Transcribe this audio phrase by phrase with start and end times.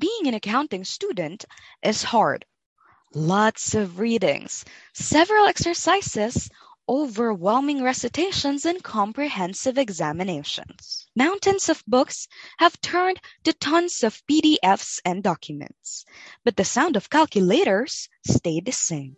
[0.00, 1.44] being an accounting student
[1.82, 2.44] is hard.
[3.14, 6.50] Lots of readings, several exercises,
[6.88, 11.06] overwhelming recitations, and comprehensive examinations.
[11.14, 12.26] Mountains of books
[12.58, 16.04] have turned to tons of PDFs and documents,
[16.44, 19.16] but the sound of calculators stayed the same.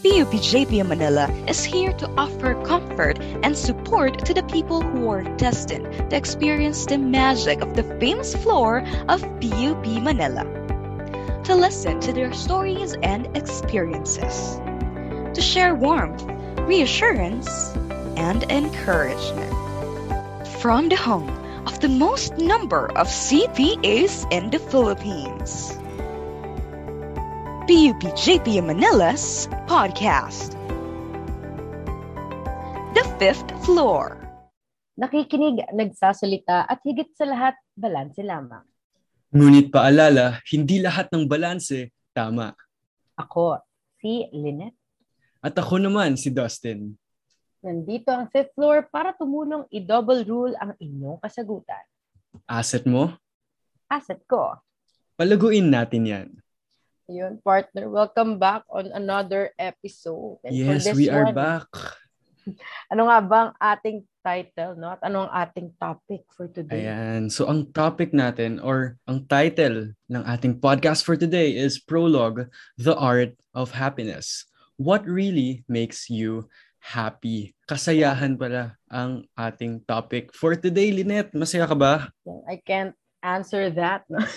[0.00, 5.24] PUP JP Manila is here to offer comfort and support to the people who are
[5.36, 10.44] destined to experience the magic of the famous floor of PUP Manila.
[11.44, 14.60] To listen to their stories and experiences.
[15.34, 16.22] To share warmth,
[16.60, 17.74] reassurance,
[18.16, 19.52] and encouragement.
[20.62, 21.28] From the home
[21.66, 25.77] of the most number of CPAs in the Philippines.
[27.68, 30.56] PUP JP Manila's podcast.
[32.96, 34.16] The Fifth Floor.
[34.96, 38.64] Nakikinig, nagsasalita at higit sa lahat, balanse lamang.
[39.36, 42.56] Ngunit paalala, hindi lahat ng balanse tama.
[43.20, 43.60] Ako,
[44.00, 44.80] si Lynette.
[45.44, 46.96] At ako naman, si Dustin.
[47.60, 51.84] Nandito ang fifth floor para tumulong i-double rule ang inyong kasagutan.
[52.48, 53.12] Asset mo?
[53.92, 54.56] Asset ko.
[55.20, 56.28] Palaguin natin yan.
[57.08, 57.88] Yun, partner.
[57.88, 60.44] Welcome back on another episode.
[60.44, 61.68] And yes, we are one, back.
[62.92, 64.96] Ano nga bang ating title, no?
[64.96, 66.84] At ano ang ating topic for today?
[66.88, 67.28] Ayan.
[67.28, 72.48] So, ang topic natin or ang title ng ating podcast for today is Prologue,
[72.80, 74.48] The Art of Happiness.
[74.80, 76.48] What really makes you
[76.80, 77.52] happy?
[77.68, 81.36] Kasayahan pala ang ating topic for today, Lynette.
[81.36, 82.08] Masaya ka ba?
[82.48, 84.04] I can't answer that.
[84.08, 84.22] No?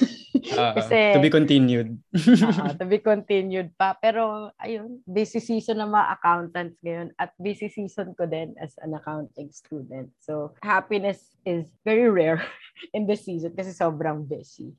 [0.42, 2.02] Uh, Kasi, to be continued.
[2.18, 3.94] uh, to be continued pa.
[3.94, 8.98] Pero, ayun, busy season ng mga accountants ngayon at busy season ko din as an
[8.98, 10.10] accounting student.
[10.18, 12.42] So, happiness is very rare
[12.98, 14.74] in this season kasi sobrang busy.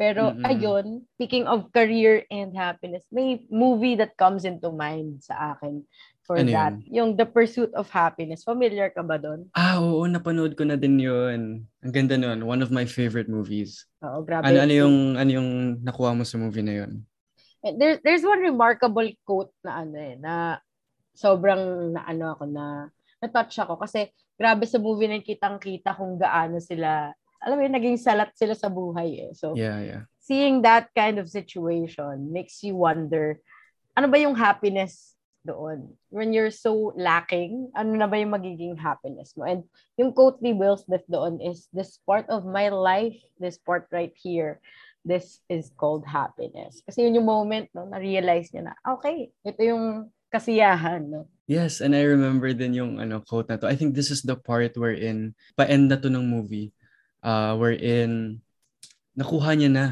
[0.00, 0.48] Pero mm-hmm.
[0.48, 0.86] ayun,
[1.18, 5.84] speaking of career and happiness, may movie that comes into mind sa akin
[6.30, 6.78] for ano that.
[6.86, 6.94] Yun?
[6.94, 8.46] Yung The Pursuit of Happiness.
[8.46, 9.50] Familiar ka ba doon?
[9.50, 11.66] Ah, oo, napanood ko na din yun.
[11.82, 12.46] Ang ganda nun.
[12.46, 13.90] One of my favorite movies.
[14.06, 14.46] Oo, grabe.
[14.46, 15.50] Ano, ano, yung, ano yung
[15.82, 17.02] nakuha mo sa movie na yun?
[17.66, 20.62] Eh, there, there's one remarkable quote na ano eh, na
[21.18, 22.88] sobrang na ano ako na
[23.20, 24.08] na-touch ako kasi
[24.38, 28.68] grabe sa movie na kitang-kita kung gaano sila alam mo yun, naging salat sila sa
[28.68, 29.32] buhay eh.
[29.32, 30.02] So, yeah, yeah.
[30.20, 33.40] seeing that kind of situation makes you wonder,
[33.96, 35.16] ano ba yung happiness
[35.46, 35.96] doon.
[36.12, 39.44] When you're so lacking, ano na ba yung magiging happiness mo?
[39.48, 39.64] And
[39.96, 44.12] yung quote ni Will Smith doon is, this part of my life, this part right
[44.16, 44.60] here,
[45.04, 46.84] this is called happiness.
[46.84, 51.26] Kasi yun yung moment, no, na-realize niya na, okay, ito yung kasiyahan, no?
[51.50, 53.66] Yes, and I remember din yung ano quote na to.
[53.66, 56.70] I think this is the part wherein pa-end na to ng movie.
[57.20, 58.38] Uh, wherein
[59.18, 59.86] nakuha niya na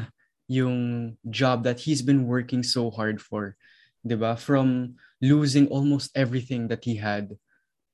[0.47, 3.59] yung job that he's been working so hard for.
[4.03, 4.35] 'Di ba?
[4.39, 7.35] From losing almost everything that he had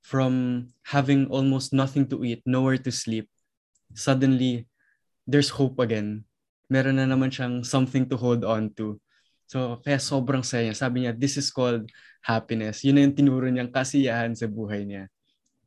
[0.06, 3.26] from having almost nothing to eat, nowhere to sleep.
[3.98, 4.70] Suddenly,
[5.26, 6.30] there's hope again.
[6.70, 9.02] Meron na naman siyang something to hold on to.
[9.50, 10.78] So, kaya sobrang saya niya.
[10.78, 11.90] Sabi niya, this is called
[12.22, 12.86] happiness.
[12.86, 15.10] Yun na yung tinuro niyang kasiyahan sa buhay niya.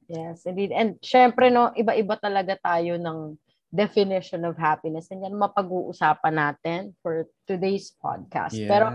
[0.07, 0.71] Yes, indeed.
[0.71, 3.35] And syempre, no, iba-iba talaga tayo ng
[3.75, 5.11] definition of happiness.
[5.11, 8.55] And yan mapag-uusapan natin for today's podcast.
[8.55, 8.71] Yeah.
[8.71, 8.87] Pero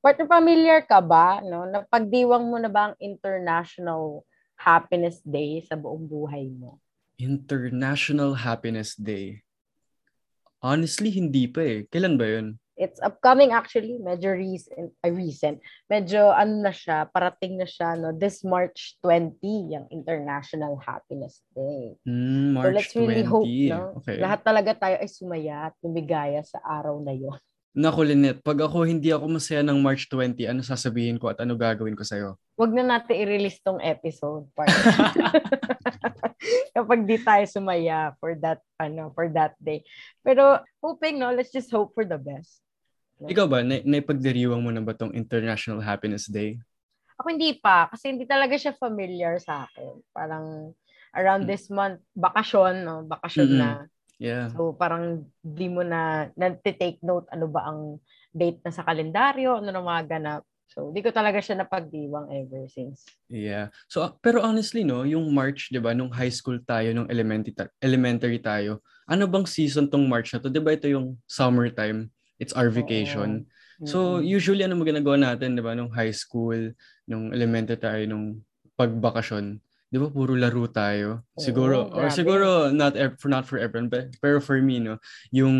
[0.00, 1.68] Partner, familiar ka ba, no?
[1.68, 4.24] Napagdiwang mo na ba ang International
[4.56, 6.80] Happiness Day sa buong buhay mo?
[7.20, 9.44] International Happiness Day?
[10.64, 11.78] Honestly, hindi pa eh.
[11.92, 12.56] Kailan ba yun?
[12.80, 15.60] It's upcoming actually, medyo recent, uh, recent.
[15.92, 18.16] Medyo ano na siya, parating na siya, no?
[18.16, 19.36] This March 20,
[19.68, 22.00] yung International Happiness Day.
[22.08, 23.28] Mm, March so let's really 20.
[23.28, 24.00] hope, no?
[24.00, 24.16] Okay.
[24.16, 27.36] Lahat talaga tayo ay sumaya at lumigaya sa araw na yon.
[27.70, 31.54] Naku, Lynette, pag ako hindi ako masaya ng March 20, ano sasabihin ko at ano
[31.54, 32.34] gagawin ko sa'yo?
[32.58, 34.50] Huwag na natin i-release tong episode.
[36.74, 39.86] Kapag di tayo sumaya for that, ano, for that day.
[40.26, 42.58] Pero hoping, no, let's just hope for the best.
[43.22, 43.30] No?
[43.30, 46.58] Ikaw ba, na- naipagdiriwang mo na ba tong International Happiness Day?
[47.22, 49.94] Ako hindi pa, kasi hindi talaga siya familiar sa akin.
[50.10, 50.74] Parang
[51.14, 51.50] around hmm.
[51.54, 53.06] this month, bakasyon, no?
[53.06, 53.62] Bakasyon mm-hmm.
[53.62, 53.86] na
[54.20, 54.52] Yeah.
[54.52, 57.96] So parang di mo na nag-take note ano ba ang
[58.30, 60.42] date na sa kalendaryo, ano na mga ganap.
[60.70, 63.02] So, di ko talaga siya napagdiwang ever since.
[63.26, 63.74] Yeah.
[63.90, 68.38] So, pero honestly, no, yung March, di ba, nung high school tayo, nung elementary, elementary
[68.38, 68.78] tayo,
[69.10, 70.46] ano bang season tong March na to?
[70.46, 72.06] Di ba ito yung summertime?
[72.38, 73.50] It's our vacation.
[73.82, 73.86] Oo.
[73.88, 76.70] So, usually, ano mo ginagawa natin, di ba, nung high school,
[77.02, 78.38] nung elementary tayo, nung
[78.78, 79.58] pagbakasyon?
[79.90, 81.26] 'Di ba puro laro tayo.
[81.34, 85.02] Siguro oh, or siguro not for not for everyone but pero for me no,
[85.34, 85.54] yung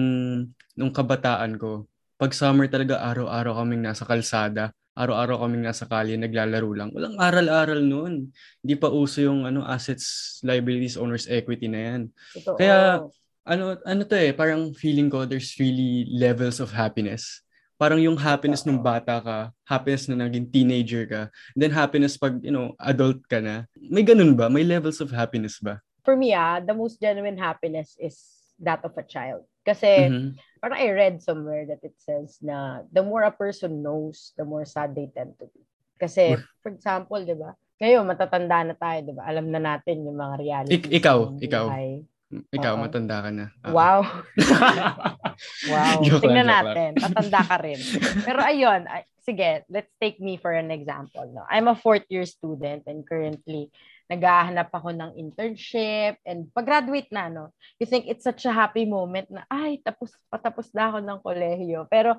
[0.79, 6.71] nung kabataan ko, pag summer talaga araw-araw kaming nasa kalsada, araw-araw kaming nasa kalye naglalaro
[6.73, 6.89] lang.
[6.95, 8.31] Walang aral-aral noon.
[8.63, 12.01] Hindi pa uso yung ano assets, liabilities, owners equity na yan.
[12.39, 12.57] Totoo.
[12.57, 13.03] Kaya
[13.45, 17.43] ano ano to eh, parang feeling ko there's really levels of happiness.
[17.81, 22.53] Parang yung happiness nung bata ka, happiness na naging teenager ka, then happiness pag, you
[22.53, 23.65] know, adult ka na.
[23.81, 24.53] May ganun ba?
[24.53, 25.81] May levels of happiness ba?
[26.05, 28.21] For me, ah, the most genuine happiness is
[28.61, 29.49] that of a child.
[29.65, 30.37] Kasi Mhm.
[30.61, 34.69] parang I read somewhere that it says na the more a person knows, the more
[34.69, 35.65] sad they tend to be.
[35.97, 37.57] Kasi, for example, di ba?
[37.81, 39.25] Ngayon, matatanda na tayo, di ba?
[39.25, 40.77] Alam na natin yung mga realities.
[40.85, 41.73] Ik- ikaw, ikaw.
[41.73, 42.05] buhay.
[42.31, 42.83] Ikaw, Oo.
[42.87, 43.47] matanda ka na.
[43.67, 43.73] Ah.
[43.75, 44.01] Wow.
[45.73, 46.05] Wow.
[46.05, 46.91] Joke Tingnan lang, natin.
[47.01, 47.81] Tatanda ka rin.
[48.29, 51.25] Pero ayun, ay, sige, let's take me for an example.
[51.33, 51.49] No?
[51.49, 53.73] I'm a fourth year student and currently
[54.13, 59.31] naghahanap ako ng internship and pag-graduate na, no, you think it's such a happy moment
[59.33, 61.87] na, ay, tapos, patapos na ako ng kolehiyo.
[61.89, 62.19] Pero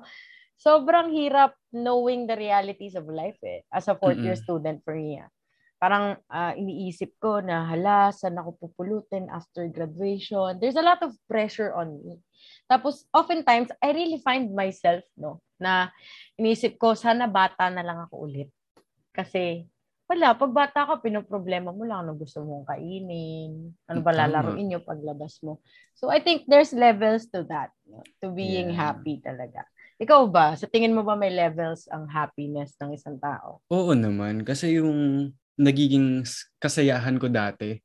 [0.58, 4.42] sobrang hirap knowing the realities of life eh, as a fourth year Mm-mm.
[4.42, 5.20] student for me.
[5.20, 5.30] ah.
[5.82, 10.54] Parang ah, iniisip ko na, hala, saan ako pupulutin after graduation?
[10.62, 12.22] There's a lot of pressure on me.
[12.70, 15.90] Tapos, oftentimes, I really find myself, no, na
[16.38, 18.46] inisip ko, sana bata na lang ako ulit.
[19.10, 19.66] Kasi,
[20.06, 24.30] wala, pag bata ka, pinoproblema mo lang ano gusto mong kainin, ano ba Tama.
[24.30, 25.58] lalaroin nyo paglabas mo.
[25.98, 28.94] So, I think there's levels to that, no, to being Yeah.
[28.94, 29.66] happy talaga.
[29.98, 33.58] Ikaw ba, sa tingin mo ba may levels ang happiness ng isang tao?
[33.70, 34.46] Oo naman.
[34.46, 36.24] Kasi yung nagiging
[36.58, 37.80] kasayahan ko dati,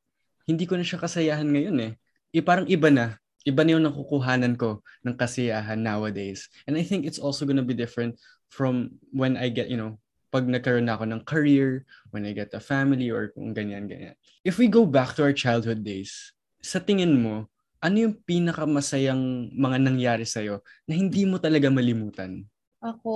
[0.48, 1.92] hindi ko na siya kasayahan ngayon eh.
[2.32, 3.20] eh parang iba na.
[3.46, 6.48] Iba na yung nakukuhanan ko ng kasiyahan nowadays.
[6.68, 10.44] And I think it's also gonna be different from when I get, you know, pag
[10.44, 14.16] nagkaroon na ako ng career, when I get a family, or kung ganyan, ganyan.
[14.44, 17.48] If we go back to our childhood days, sa tingin mo,
[17.78, 22.44] ano yung pinakamasayang mga nangyari sa'yo na hindi mo talaga malimutan?
[22.82, 23.14] Ako,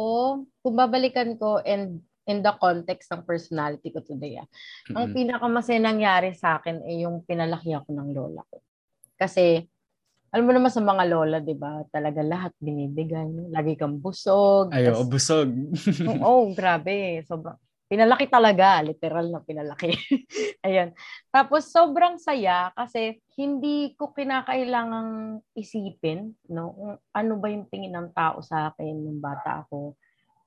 [0.65, 4.49] kung babalikan ko and in the context ng personality ko today, ah,
[4.95, 5.17] ang Mm-mm.
[5.17, 8.63] pinakamasaya nangyari sa akin ay yung pinalaki ako ng lola ko.
[9.19, 9.63] Kasi,
[10.33, 13.53] alam mo naman sa mga lola, di ba, talaga lahat binibigay.
[13.53, 14.73] Lagi kang busog.
[14.73, 15.49] Ayo, tas- busog.
[16.11, 17.21] Oo, oh, grabe.
[17.29, 18.81] Sobrang, pinalaki talaga.
[18.81, 19.93] Literal na pinalaki.
[20.67, 20.97] Ayan.
[21.29, 26.73] Tapos, sobrang saya kasi hindi ko kinakailangang isipin, no?
[26.73, 30.01] Kung ano ba yung tingin ng tao sa akin nung bata ako.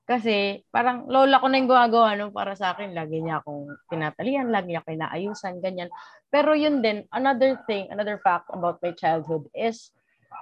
[0.06, 2.94] Kasi, parang lola ko na yung gumagawa no, para sa akin.
[2.94, 5.90] Lagi niya akong tinatalian, lagi niya ako inaayusan, ganyan.
[6.30, 9.90] Pero yun din, another thing, another fact about my childhood is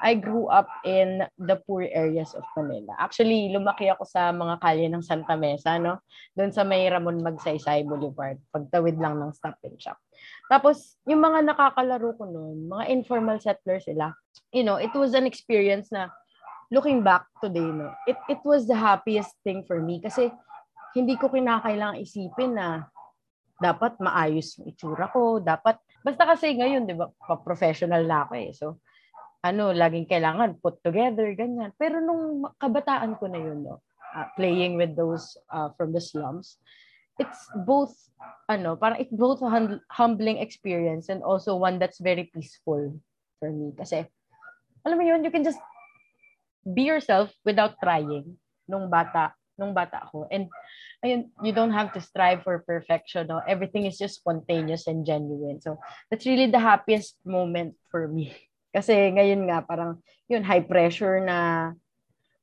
[0.05, 2.93] I grew up in the poor areas of Manila.
[2.99, 6.03] Actually, lumaki ako sa mga kalye ng Santa Mesa, no?
[6.35, 9.97] Doon sa may Ramon Magsaysay Boulevard, pagtawid lang ng Stop and Shop.
[10.51, 14.13] Tapos, yung mga nakakalaro ko noon, mga informal settlers sila,
[14.51, 16.11] you know, it was an experience na
[16.75, 20.35] looking back today, no, it, it was the happiest thing for me kasi
[20.99, 22.91] hindi ko kinakailangan isipin na
[23.63, 28.51] dapat maayos yung itsura ko, dapat, basta kasi ngayon, di ba, pa-professional na ako eh.
[28.51, 28.67] So,
[29.47, 31.71] ano, laging kailangan put together, ganyan.
[31.79, 33.79] Pero nung kabataan ko na yun, no,
[34.15, 36.59] uh, playing with those uh, from the slums,
[37.23, 37.95] it's both,
[38.51, 42.91] ano, parang it's both a hum- humbling experience and also one that's very peaceful
[43.39, 43.71] for me.
[43.79, 44.03] Kasi,
[44.83, 45.63] alam mo yun, you can just
[46.65, 50.27] be yourself without trying nung bata nung bata ako.
[50.35, 50.51] And
[51.05, 53.31] ayun, you don't have to strive for perfection.
[53.31, 53.39] No?
[53.47, 55.63] Everything is just spontaneous and genuine.
[55.63, 55.79] So,
[56.11, 58.35] that's really the happiest moment for me.
[58.75, 61.71] Kasi ngayon nga, parang, yun, high pressure na,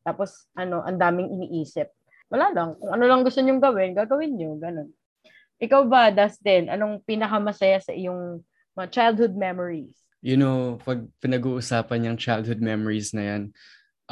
[0.08, 1.92] tapos, ano, ang daming iniisip.
[2.32, 2.80] Wala lang.
[2.80, 4.56] Kung ano lang gusto nyong gawin, gagawin nyo.
[4.56, 4.96] Ganun.
[5.60, 8.40] Ikaw ba, Dustin, anong pinakamasaya sa iyong
[8.72, 10.01] mga childhood memories?
[10.22, 13.44] you know, pag pinag-uusapan yung childhood memories na yan,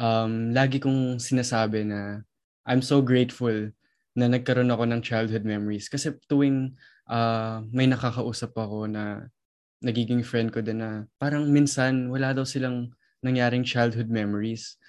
[0.00, 2.24] um, lagi kong sinasabi na
[2.64, 3.68] I'm so grateful
[4.16, 5.86] na nagkaroon ako ng childhood memories.
[5.92, 6.72] Kasi tuwing
[7.06, 9.28] uh, may nakakausap ako na
[9.84, 14.80] nagiging friend ko din na parang minsan wala daw silang nangyaring childhood memories.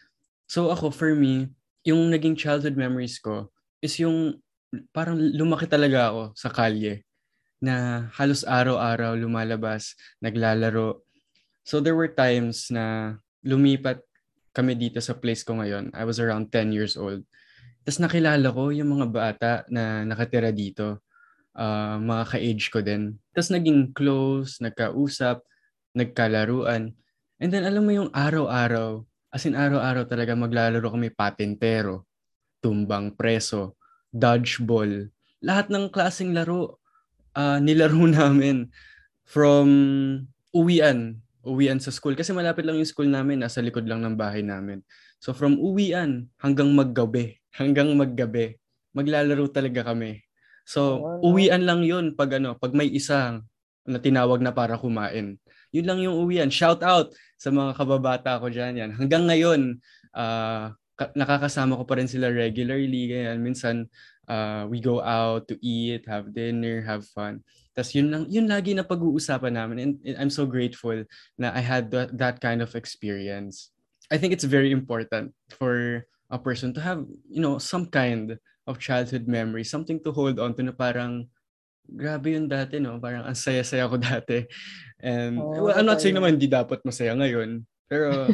[0.47, 1.51] So ako, for me,
[1.87, 3.51] yung naging childhood memories ko
[3.83, 4.39] is yung
[4.95, 7.03] parang lumaki talaga ako sa kalye
[7.61, 11.03] na halos araw-araw lumalabas, naglalaro.
[11.63, 13.15] So there were times na
[13.45, 14.01] lumipat
[14.51, 15.91] kami dito sa place ko ngayon.
[15.95, 17.23] I was around 10 years old.
[17.81, 21.01] Tapos nakilala ko yung mga bata na nakatira dito.
[21.51, 23.17] Uh, mga ka-age ko din.
[23.35, 25.43] Tapos naging close, nagkausap,
[25.95, 26.95] nagkalaruan.
[27.41, 29.03] And then alam mo yung araw-araw,
[29.33, 32.07] as in araw-araw talaga maglalaro kami patintero,
[32.61, 33.75] tumbang preso,
[34.13, 35.09] dodgeball.
[35.41, 36.79] Lahat ng klaseng laro
[37.35, 38.69] uh, nilaro namin
[39.25, 39.67] from
[40.51, 42.13] uwian uwian sa school.
[42.13, 44.81] Kasi malapit lang yung school namin, nasa likod lang ng bahay namin.
[45.21, 48.57] So from uwian hanggang maggabi, hanggang maggabi,
[48.93, 50.21] maglalaro talaga kami.
[50.65, 51.33] So no?
[51.33, 53.45] uwian lang yun pag ano, pag may isang
[53.85, 55.41] na tinawag na para kumain.
[55.73, 56.53] Yun lang yung uwian.
[56.53, 58.91] Shout out sa mga kababata ko dyan yan.
[58.93, 59.81] Hanggang ngayon,
[60.13, 63.09] ah, ka- nakakasama ko pa rin sila regularly.
[63.09, 63.41] Ganyan.
[63.41, 63.89] Minsan,
[64.29, 67.41] ah, we go out to eat, have dinner, have fun.
[67.71, 69.77] Tapos yun lang, yun lagi na pag-uusapan namin.
[69.79, 71.07] And, and I'm so grateful
[71.39, 73.71] na I had that, that kind of experience.
[74.11, 78.35] I think it's very important for a person to have, you know, some kind
[78.67, 81.31] of childhood memory, something to hold on to na parang
[81.87, 82.99] grabe yun dati, no?
[82.99, 84.47] Parang ang saya-saya ko dati.
[84.99, 87.63] And Oo, well, I'm not saying naman hindi dapat masaya ngayon.
[87.91, 88.31] Pero,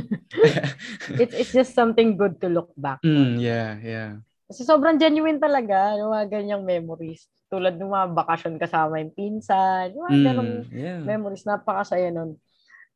[1.22, 3.01] It's, it's just something good to look back.
[3.01, 4.12] mm, yeah, yeah.
[4.48, 7.25] Kasi sobrang genuine talaga, yung mga ganyang memories.
[7.47, 11.01] Tulad ng mga bakasyon kasama yung pinsan, yung mga ganong Mm, yeah.
[11.07, 12.35] memories, napakasaya nun.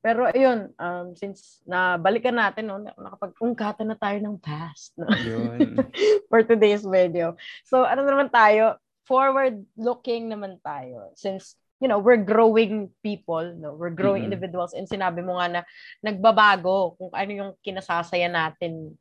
[0.02, 5.78] Pero ayun, um, since nabalikan natin, no, nakapag-ungkatan na tayo ng past no, Yun.
[6.30, 7.38] for today's video.
[7.70, 11.14] So ano naman tayo, forward-looking naman tayo.
[11.14, 13.78] Since, you know, we're growing people, no?
[13.78, 14.34] we're growing Mhm.
[14.34, 15.62] individuals, and sinabi mo nga na
[16.02, 18.98] nagbabago kung ano yung kinasasaya natin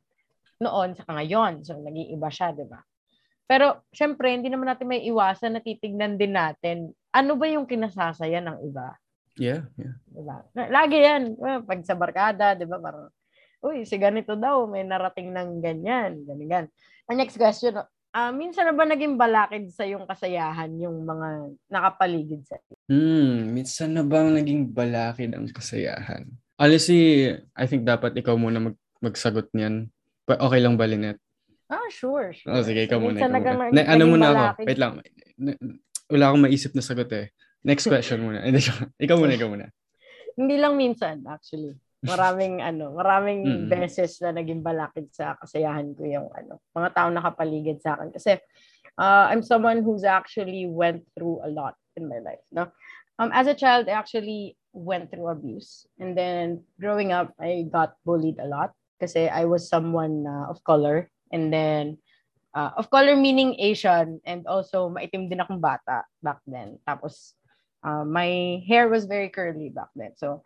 [0.61, 1.65] noon sa ngayon.
[1.65, 2.77] So, nag-iiba siya, di ba?
[3.51, 8.39] Pero, syempre, hindi naman natin may iwasan na titignan din natin ano ba yung kinasasaya
[8.39, 8.95] ng iba.
[9.35, 9.95] Yeah, yeah.
[10.07, 10.47] Diba?
[10.55, 11.35] Lagi yan.
[11.43, 12.79] Ah, Pag sa barkada, di ba?
[12.79, 13.11] Parang,
[13.59, 16.71] uy, si ganito daw, may narating ng ganyan, ganyan.
[17.11, 17.75] Ang next question,
[18.11, 22.59] ah minsan na ba naging balakid sa yung kasayahan yung mga nakapaligid sa
[22.91, 26.27] Hmm, minsan na bang naging balakid ang kasayahan?
[26.59, 29.87] Honestly, I think dapat ikaw muna mag magsagot niyan.
[30.27, 31.23] Okay lang ba, Lynette?
[31.71, 32.35] Ah, sure.
[32.35, 32.51] sure.
[32.51, 33.23] Oh, sige, ikaw muna.
[33.23, 33.71] Ikaw muna.
[33.71, 34.67] Na, ano muna ako?
[34.67, 34.99] Wait lang.
[36.11, 37.31] Wala akong maisip na sagot eh.
[37.63, 38.43] Next question muna.
[38.43, 38.59] Hindi,
[39.07, 39.71] ikaw muna, ikaw muna.
[40.35, 41.79] Hindi lang minsan, actually.
[42.03, 43.65] Maraming ano, maraming Mm.
[43.71, 48.41] beses na naging balakid sa kasayahan ko yung ano, mga tao nakapaligid sa akin kasi
[48.97, 52.67] uh, I'm someone who's actually went through a lot in my life, no?
[53.21, 55.85] Um as a child, I actually went through abuse.
[56.01, 60.57] And then growing up, I got bullied a lot kasi I was someone uh, of
[60.65, 61.97] color and then
[62.53, 66.77] uh, of color meaning Asian and also maitim din akong bata back then.
[66.87, 67.33] Tapos
[67.83, 70.11] uh, my hair was very curly back then.
[70.15, 70.43] So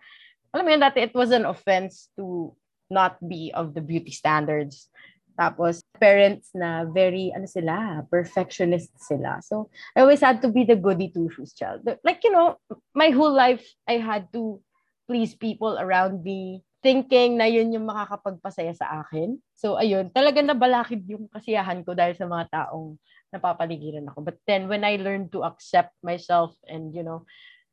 [0.53, 2.55] alam mo yun, dati it was an offense to
[2.89, 4.87] not be of the beauty standards.
[5.35, 9.43] Tapos, parents na very, ano sila, perfectionist sila.
[9.43, 11.83] So, I always had to be the goody two-shoes child.
[12.07, 12.55] Like, you know,
[12.95, 14.63] my whole life, I had to
[15.11, 19.41] please people around me, thinking na yun yung makakapagpasaya sa akin.
[19.57, 23.01] So, ayun, talaga nabalakid yung kasiyahan ko dahil sa mga taong
[23.33, 24.21] napapaligiran ako.
[24.21, 27.25] But then, when I learned to accept myself and, you know,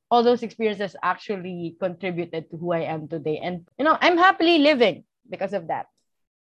[0.09, 3.37] all those experiences actually contributed to who I am today.
[3.37, 5.92] And, you know, I'm happily living because of that.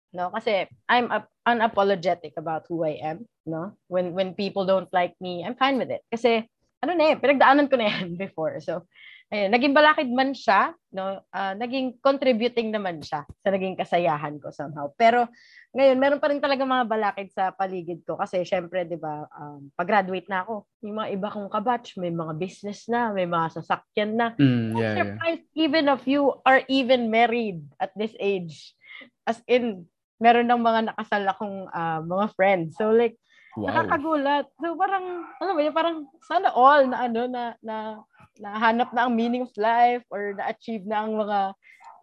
[0.09, 1.11] No, kasi I'm
[1.45, 3.75] unapologetic about who I am, no?
[3.91, 6.07] When when people don't like me, I'm fine with it.
[6.07, 6.47] Kasi
[6.79, 8.63] ano na eh, pinagdaanan ko na yan before.
[8.63, 8.87] So,
[9.33, 11.21] ayun, naging balakid man siya, no?
[11.33, 14.89] Ah, naging contributing naman siya sa naging kasayahan ko somehow.
[14.93, 15.25] Pero
[15.73, 19.67] ngayon, meron pa rin talaga mga balakid sa paligid ko kasi syempre, 'di ba, um,
[19.73, 24.11] pag-graduate na ako, yung mga iba kong kabatch, may mga business na, may mga sasakyan
[24.13, 24.27] na.
[24.37, 24.95] Mm, yeah, yeah.
[25.01, 28.77] Surprised even of you are even married at this age.
[29.25, 29.89] As in,
[30.21, 32.77] meron ng mga nakasal akong ah, mga friends.
[32.77, 33.17] So like,
[33.55, 33.71] Wow.
[33.71, 34.51] nakakagulat.
[34.59, 38.03] So parang, ano ba yun, parang sana all na ano, na, na,
[38.39, 41.39] nahanap na ang meaning of life or na-achieve na ang mga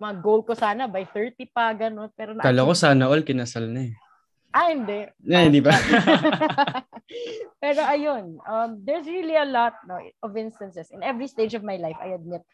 [0.02, 2.10] mga goal ko sana by 30 pa, gano'n.
[2.18, 3.94] Pero na Kala ko sana all kinasal na eh.
[4.52, 5.08] Ah, hindi.
[5.08, 5.72] Eh, hindi ba?
[7.62, 10.92] Pero ayun, um, there's really a lot no, of instances.
[10.92, 12.44] In every stage of my life, I admit,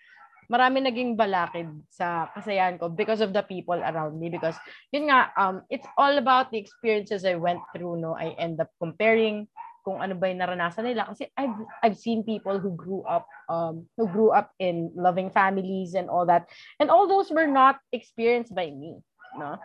[0.47, 4.31] marami naging balakid sa kasayahan ko because of the people around me.
[4.31, 4.55] Because,
[4.95, 7.99] yun nga, um, it's all about the experiences I went through.
[7.99, 8.15] No?
[8.15, 9.51] I end up comparing
[9.89, 11.09] kung ano ba yung naranasan nila.
[11.09, 15.97] Kasi I've, I've seen people who grew up um, who grew up in loving families
[15.97, 16.53] and all that.
[16.77, 19.01] And all those were not experienced by me.
[19.33, 19.57] No?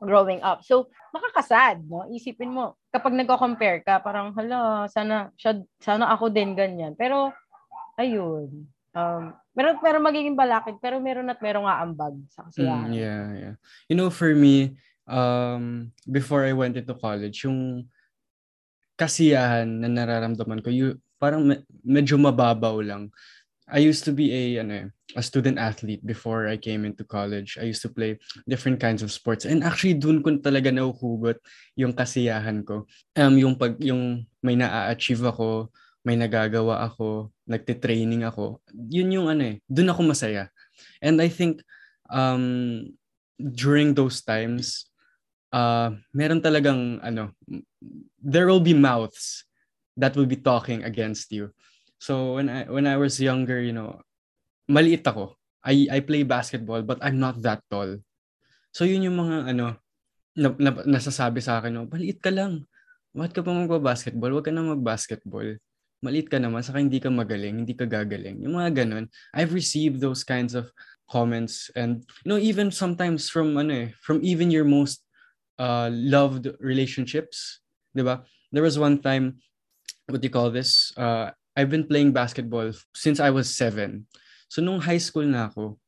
[0.00, 0.64] growing up.
[0.64, 2.08] So, makakasad, no?
[2.08, 6.96] Isipin mo, kapag nagko-compare ka, parang, hala, sana, siya, sana ako din ganyan.
[6.96, 7.36] Pero,
[8.00, 8.64] ayun,
[8.96, 12.90] um, meron, meron magiging balakid, pero meron at meron nga ambag sa kasiyahan.
[12.90, 13.54] Mm, yeah, yeah.
[13.92, 17.84] You know, for me, um, before I went into college, yung
[19.00, 23.08] kasiyahan na nararamdaman ko, you, parang me- medyo mababaw lang.
[23.70, 27.54] I used to be a ano eh, a student athlete before I came into college.
[27.54, 28.18] I used to play
[28.50, 31.38] different kinds of sports and actually dun ko talaga nahuhugot
[31.78, 32.90] yung kasiyahan ko.
[33.14, 35.70] Um yung pag yung may na-achieve ako,
[36.02, 38.58] may nagagawa ako, nagte-training ako.
[38.74, 40.50] Yun yung ano eh, dun ako masaya.
[40.98, 41.62] And I think
[42.10, 42.90] um,
[43.38, 44.89] during those times,
[45.52, 47.34] uh, meron talagang, ano,
[48.20, 49.44] there will be mouths
[49.96, 51.50] that will be talking against you.
[52.00, 54.00] So when I when I was younger, you know,
[54.64, 55.36] maliit ako.
[55.60, 58.00] I I play basketball but I'm not that tall.
[58.72, 59.76] So yun yung mga ano
[60.32, 62.64] na, na, nasasabi sa akin, no, maliit ka lang.
[63.12, 64.30] Bakit ka pa magba-basketball?
[64.32, 65.58] Huwag ka na mag-basketball.
[66.00, 68.40] Maliit ka naman, saka hindi ka magaling, hindi ka gagaling.
[68.40, 69.10] Yung mga ganun.
[69.36, 70.72] I've received those kinds of
[71.10, 75.02] comments and you know even sometimes from ano eh, from even your most
[75.60, 77.60] uh, loved relationships,
[77.92, 78.24] 'di ba?
[78.48, 79.44] There was one time
[80.08, 80.90] what do you call this?
[80.96, 84.08] Uh, I've been playing basketball since I was seven.
[84.48, 85.78] So nung high school na ako,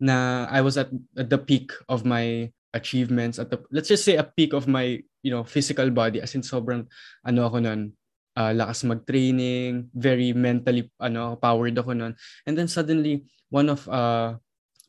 [0.00, 4.18] na I was at, at the peak of my achievements at the let's just say
[4.18, 6.82] a peak of my you know physical body as in sobrang
[7.22, 7.94] ano ako noon
[8.34, 12.12] uh, lakas mag-training very mentally ano powered ako noon
[12.44, 14.34] and then suddenly one of uh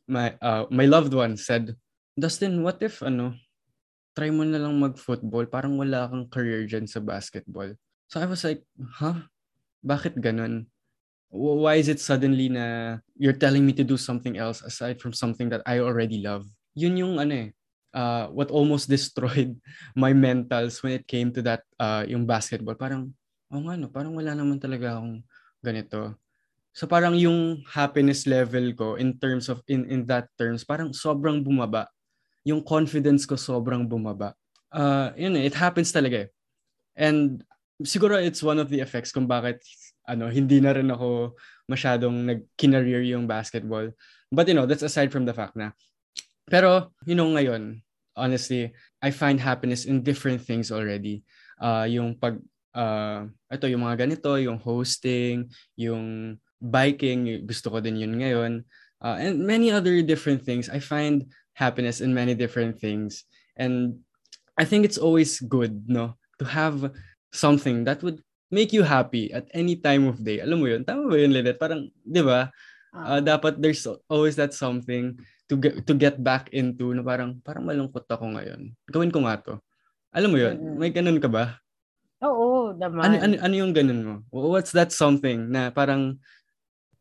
[0.09, 1.77] my uh, my loved one said
[2.17, 3.37] Dustin what if ano
[4.15, 7.75] try mo na lang mag-football parang wala kang career diyan sa basketball
[8.07, 8.63] so I was like
[8.97, 9.27] huh
[9.85, 10.71] bakit ganun
[11.35, 15.51] why is it suddenly na you're telling me to do something else aside from something
[15.51, 17.49] that I already love yun yung ano eh
[17.95, 19.55] uh, what almost destroyed
[19.95, 22.75] my mentals when it came to that uh, yung basketball.
[22.75, 23.15] Parang,
[23.49, 25.23] oh nga no, parang wala naman talaga akong
[25.63, 26.19] ganito.
[26.75, 31.39] So parang yung happiness level ko in terms of, in, in that terms, parang sobrang
[31.39, 31.87] bumaba.
[32.45, 34.37] Yung confidence ko sobrang bumaba.
[34.69, 36.29] Uh, yun eh, it happens talaga eh.
[36.95, 37.43] And
[37.83, 39.65] siguro it's one of the effects kung bakit
[40.05, 41.33] ano, hindi na rin ako
[41.65, 43.89] masyadong nag-career yung basketball.
[44.29, 45.73] But you know, that's aside from the fact na
[46.45, 47.81] pero, you know, ngayon,
[48.13, 48.69] honestly,
[49.01, 51.25] I find happiness in different things already.
[51.57, 52.37] Uh, yung pag,
[52.77, 58.53] uh, ito, yung mga ganito, yung hosting, yung biking, gusto ko din yun ngayon.
[59.01, 60.69] Uh, and many other different things.
[60.69, 61.25] I find
[61.55, 63.23] happiness in many different things.
[63.55, 64.03] And
[64.59, 66.19] I think it's always good, no?
[66.39, 66.91] To have
[67.31, 68.19] something that would
[68.51, 70.43] make you happy at any time of day.
[70.43, 70.83] Alam mo yun?
[70.83, 71.57] Tama ba yun, Linet?
[71.57, 72.51] Parang, di ba?
[72.95, 75.19] Uh, dapat there's always that something
[75.51, 78.71] to get to get back into na parang parang malungkot ako ngayon.
[78.87, 79.59] Gawin ko nga to.
[80.15, 80.55] Alam mo 'yun?
[80.55, 80.77] Mm-hmm.
[80.79, 81.59] May ganun ka ba?
[82.23, 83.03] Oo, naman.
[83.03, 84.15] Ano, ano, ano yung ganun mo?
[84.31, 86.15] What's that something na parang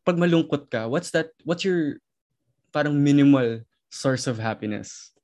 [0.05, 1.97] pag malungkot ka, what's that, what's your
[2.71, 5.15] parang minimal source of happiness?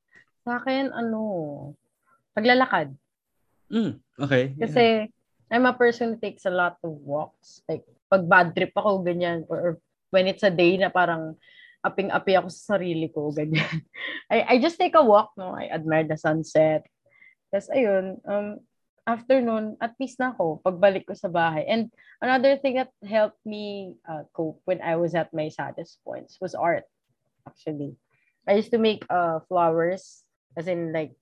[0.46, 1.74] Sa akin, ano,
[2.38, 2.94] paglalakad.
[3.66, 4.54] Mm, okay.
[4.54, 5.50] Kasi yeah.
[5.50, 7.66] I'm a person who takes a lot of walks.
[7.66, 9.72] Like, pag bad trip ako, ganyan, or, or
[10.14, 11.34] when it's a day na parang
[11.82, 13.82] aping-api ako sa sarili ko, ganyan.
[14.32, 15.50] I, I just take a walk, no?
[15.50, 16.86] I admire the sunset.
[17.50, 18.62] Tapos, ayun, um,
[19.10, 21.66] after noon, at peace na ako pagbalik ko sa bahay.
[21.66, 21.90] And
[22.22, 26.54] another thing that helped me uh, cope when I was at my saddest points was
[26.54, 26.86] art,
[27.42, 27.98] actually.
[28.48, 30.24] I used to make uh, flowers,
[30.56, 31.12] as in like,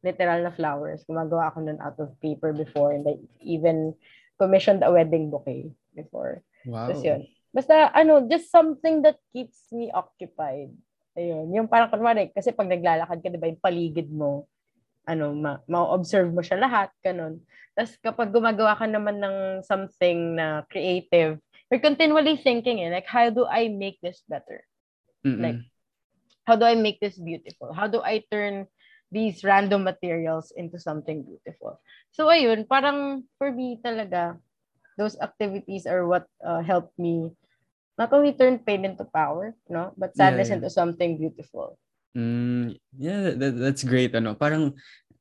[0.00, 1.04] literal na flowers.
[1.04, 3.92] Gumagawa ako nun out of paper before and I even
[4.40, 6.40] commissioned a wedding bouquet before.
[6.64, 6.88] Wow.
[6.88, 7.28] Tapos yun.
[7.52, 10.72] Basta, ano, just something that keeps me occupied.
[11.18, 11.52] Ayun.
[11.52, 14.48] Yung parang, kunwari, kasi pag naglalakad ka, di ba, yung paligid mo,
[15.04, 17.42] ano, ma- ma-observe mo siya lahat, ganun.
[17.76, 23.28] Tapos kapag gumagawa ka naman ng something na creative, you're continually thinking, eh, like, how
[23.28, 24.64] do I make this better?
[25.26, 25.42] Mm-mm.
[25.42, 25.60] Like,
[26.50, 27.70] how do I make this beautiful?
[27.70, 28.66] How do I turn
[29.14, 31.78] these random materials into something beautiful?
[32.10, 34.34] So, ayun, parang for me talaga,
[34.98, 37.30] those activities are what uh, helped me
[37.94, 40.66] not only turn pain into power, no, but sadness yeah, yeah.
[40.66, 41.78] into something beautiful.
[42.18, 44.10] Mm, yeah, that, that's great.
[44.18, 44.74] Ano, parang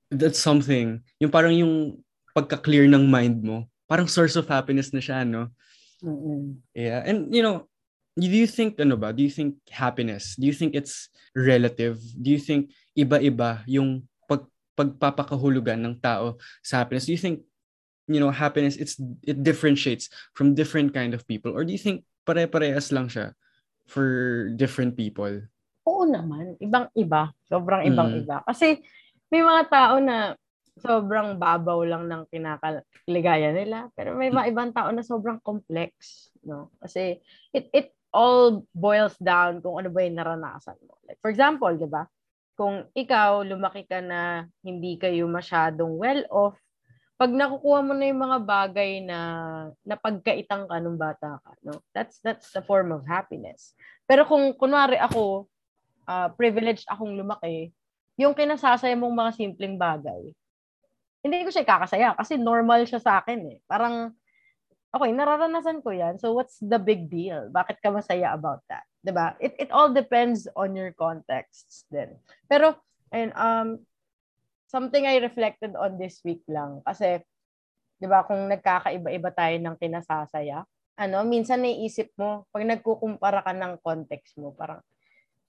[0.10, 1.04] that's something.
[1.22, 2.02] Yung parang yung
[2.34, 5.54] pagka-clear ng mind mo, parang source of happiness na siya, no?
[6.02, 6.64] Mm-mm.
[6.72, 7.68] Yeah, and you know,
[8.18, 9.14] do you think ano ba?
[9.14, 10.34] Do you think happiness?
[10.40, 12.02] Do you think it's relative?
[12.18, 17.06] Do you think iba-iba yung pag pagpapakahulugan ng tao sa happiness?
[17.06, 17.46] Do you think
[18.10, 22.02] you know happiness it's it differentiates from different kind of people or do you think
[22.26, 23.38] pare-parehas lang siya
[23.86, 25.46] for different people?
[25.90, 26.54] Oo naman.
[26.62, 27.34] Ibang-iba.
[27.50, 28.46] Sobrang ibang-iba.
[28.46, 28.46] Mm.
[28.46, 28.68] Kasi
[29.34, 30.38] may mga tao na
[30.80, 33.90] sobrang babaw lang ng kinakaligaya nila.
[33.98, 36.30] Pero may mga ibang tao na sobrang complex.
[36.46, 36.70] No?
[36.80, 37.20] Kasi
[37.52, 40.98] it, it all boils down kung ano ba yung naranasan mo.
[41.06, 42.06] Like, for example, di ba?
[42.58, 46.58] Kung ikaw, lumaki ka na hindi kayo masyadong well-off,
[47.20, 49.20] pag nakukuha mo na yung mga bagay na
[49.84, 51.84] napagkaitang ka nung bata ka, no?
[51.92, 53.76] That's that's the form of happiness.
[54.08, 55.44] Pero kung kunwari ako
[56.08, 57.76] uh, privileged akong lumaki,
[58.16, 60.32] yung kinasasaya mong mga simpleng bagay,
[61.20, 63.60] hindi ko siya kakasaya kasi normal siya sa akin eh.
[63.68, 64.16] Parang
[64.94, 66.18] okay, nararanasan ko 'yan.
[66.18, 67.50] So what's the big deal?
[67.54, 68.86] Bakit ka masaya about that?
[69.06, 69.38] 'Diba?
[69.38, 72.18] It it all depends on your contexts then.
[72.50, 72.78] Pero
[73.14, 73.82] and um
[74.70, 77.22] something I reflected on this week lang kasi
[78.00, 80.64] 'di ba kung nagkakaiba-iba tayo ng kinasasaya,
[81.00, 84.82] ano, minsan naiisip mo pag nagkukumpara ka ng context mo, parang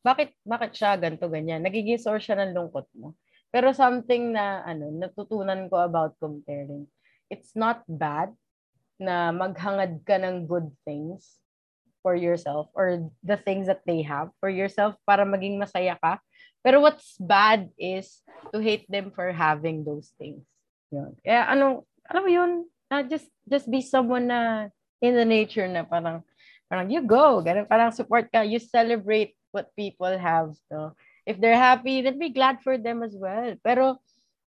[0.00, 1.61] bakit bakit siya ganto ganyan?
[1.64, 3.16] Nagiging source siya ng lungkot mo.
[3.50, 6.87] Pero something na ano, natutunan ko about comparing,
[7.29, 8.31] it's not bad
[9.01, 11.41] na maghangad ka ng good things
[12.05, 16.21] for yourself or the things that they have for yourself para maging masaya ka.
[16.61, 18.21] Pero what's bad is
[18.53, 20.45] to hate them for having those things.
[20.93, 21.17] Yun.
[21.25, 22.53] Kaya ano, alam mo yun,
[22.93, 24.69] uh, just just be someone na
[25.01, 26.21] in the nature na parang
[26.69, 30.53] parang you go, ganun, parang support ka, you celebrate what people have.
[30.69, 33.57] So, if they're happy, then be glad for them as well.
[33.65, 33.99] Pero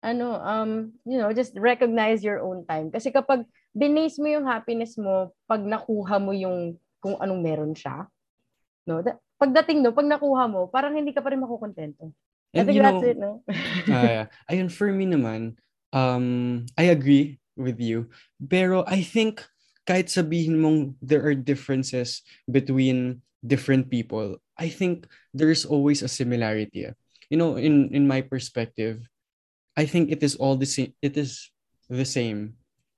[0.03, 2.91] ano, um, you know, just recognize your own time.
[2.91, 8.07] Kasi kapag binase mo yung happiness mo, pag nakuha mo yung kung anong meron siya,
[8.87, 9.01] no?
[9.03, 12.13] Da- pagdating no, pag nakuha mo, parang hindi ka pa rin makukontento.
[12.53, 13.31] I And think you that's know, it, no?
[13.89, 14.29] Yeah.
[14.47, 15.57] ayun, for me naman,
[15.91, 18.13] um, I agree with you.
[18.37, 19.41] Pero I think
[19.83, 26.87] kahit sabihin mong there are differences between different people, I think there's always a similarity.
[26.87, 26.95] eh.
[27.33, 29.01] You know, in in my perspective,
[29.73, 30.93] I think it is all the same.
[31.01, 31.49] It is
[31.89, 32.53] the same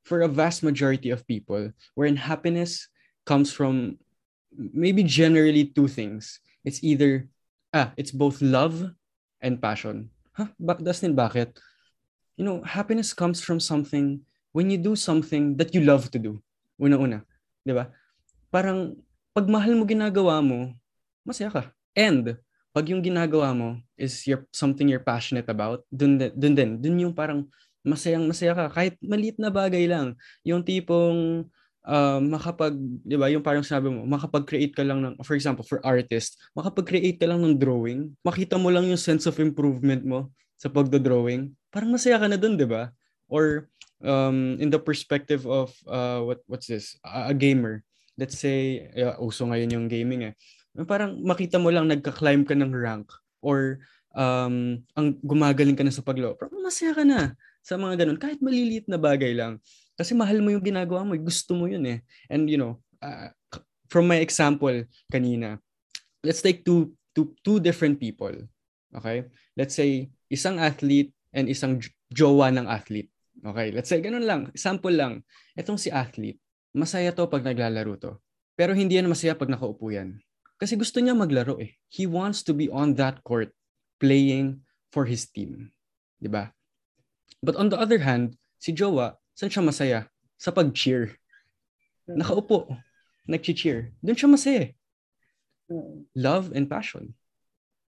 [0.05, 2.87] for a vast majority of people, wherein happiness
[3.25, 3.97] comes from
[4.53, 6.39] maybe generally two things.
[6.63, 7.27] It's either
[7.73, 8.95] ah, it's both love
[9.41, 10.13] and passion.
[10.37, 10.53] Huh?
[10.61, 11.57] Bak Dustin, bakit?
[12.37, 14.21] You know, happiness comes from something
[14.53, 16.39] when you do something that you love to do.
[16.79, 17.25] Una-una,
[17.65, 17.89] 'di ba?
[18.53, 18.95] Parang
[19.35, 20.71] pag mahal mo ginagawa mo,
[21.27, 21.73] masaya ka.
[21.97, 22.39] And
[22.75, 27.15] pag yung ginagawa mo is your, something you're passionate about, dun, dun din, dun yung
[27.15, 27.47] parang
[27.85, 28.65] masayang masaya ka.
[28.73, 30.17] Kahit maliit na bagay lang.
[30.41, 31.45] Yung tipong
[31.85, 32.73] uh, makapag,
[33.05, 37.21] di ba, yung parang sabi mo, makapag-create ka lang ng, for example, for artist, makapag-create
[37.21, 41.93] ka lang ng drawing, makita mo lang yung sense of improvement mo sa pagdo-drawing, parang
[41.93, 42.89] masaya ka na dun, di ba?
[43.29, 43.69] Or
[44.01, 47.85] um, in the perspective of, uh, what what's this, a, a gamer,
[48.17, 50.33] let's say, uh, uso ngayon yung gaming eh,
[50.83, 53.07] parang makita mo lang nagka-climb ka ng rank
[53.39, 53.79] or
[54.17, 58.21] um, ang gumagaling ka na sa paglaro, parang masaya ka na sa mga ganun.
[58.21, 59.57] Kahit maliliit na bagay lang.
[59.97, 62.05] Kasi mahal mo yung ginagawa mo, gusto mo yun eh.
[62.29, 63.33] And you know, uh,
[63.89, 65.57] from my example kanina,
[66.21, 68.37] let's take two, two, two different people.
[68.93, 69.25] Okay?
[69.57, 71.81] Let's say, isang athlete and isang
[72.13, 73.09] jowa ng athlete.
[73.41, 73.73] Okay?
[73.73, 74.53] Let's say, ganun lang.
[74.53, 75.25] Example lang.
[75.57, 76.37] Itong si athlete,
[76.69, 78.13] masaya to pag naglalaro to.
[78.53, 80.21] Pero hindi yan masaya pag nakaupo yan.
[80.55, 81.75] Kasi gusto niya maglaro eh.
[81.91, 83.51] He wants to be on that court
[83.99, 84.63] playing
[84.95, 85.75] for his team.
[86.19, 86.55] 'Di ba?
[87.43, 89.99] But on the other hand, si Jowa, saan siya masaya?
[90.41, 91.13] Sa pag-cheer.
[92.09, 92.69] Nakaupo,
[93.25, 93.93] nag-cheer.
[94.01, 94.59] Doon siya masaya.
[94.69, 94.71] eh.
[96.13, 97.13] Love and passion.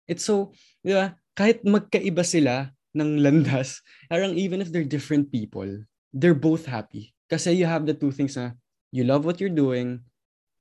[0.07, 0.51] It's so,
[0.83, 1.15] di ba?
[1.31, 3.79] Kahit magkaiba sila ng landas,
[4.11, 5.67] parang even if they're different people,
[6.11, 7.15] they're both happy.
[7.31, 8.51] Kasi you have the two things na
[8.91, 10.03] you love what you're doing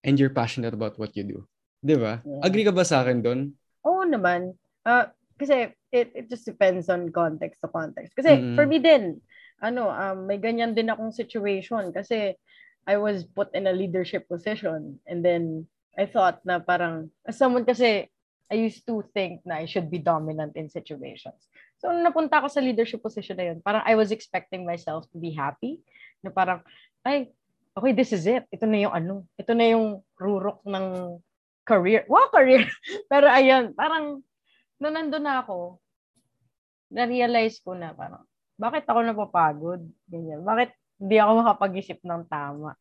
[0.06, 1.42] and you're passionate about what you do.
[1.82, 2.22] Di ba?
[2.22, 2.42] Yeah.
[2.46, 3.40] Agree ka ba sa akin doon?
[3.82, 4.54] Oo naman.
[4.86, 8.14] Uh, kasi it, it just depends on context to context.
[8.14, 8.54] Kasi Mm.
[8.54, 9.18] for me din,
[9.60, 12.34] ano, um, may ganyan din akong situation kasi
[12.88, 17.66] I was put in a leadership position and then I thought na parang, as someone
[17.66, 18.08] kasi,
[18.50, 21.46] I used to think na I should be dominant in situations.
[21.78, 25.22] So, nung napunta ako sa leadership position na yun, parang I was expecting myself to
[25.22, 25.78] be happy.
[26.18, 26.58] Na parang,
[27.06, 27.30] ay,
[27.78, 28.50] okay, this is it.
[28.50, 31.18] Ito na yung ano, ito na yung rurok ng
[31.62, 32.02] career.
[32.10, 32.66] Wow, career!
[33.12, 34.24] Pero ayun, parang,
[34.80, 35.76] nung nandun na ako,
[36.90, 38.24] na-realize ko na parang,
[38.56, 39.80] bakit ako napapagod?
[40.08, 40.42] Ganyan.
[40.42, 42.74] Bakit hindi ako makapag-isip ng tama?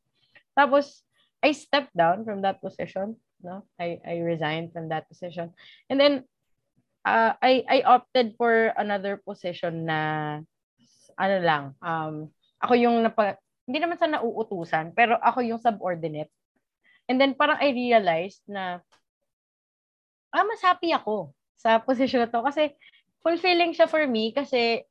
[0.56, 1.04] Tapos,
[1.40, 3.16] I stepped down from that position.
[3.40, 3.64] No?
[3.80, 5.56] I, I resigned from that position.
[5.88, 6.14] And then,
[7.08, 10.00] uh, I, I opted for another position na,
[11.16, 16.32] ano lang, um, ako yung napa, hindi naman sa nauutusan, pero ako yung subordinate.
[17.08, 18.84] And then, parang I realized na,
[20.36, 22.39] ah, mas happy ako sa position na to.
[22.39, 22.72] Kasi,
[23.19, 24.84] fulfilling siya for me kasi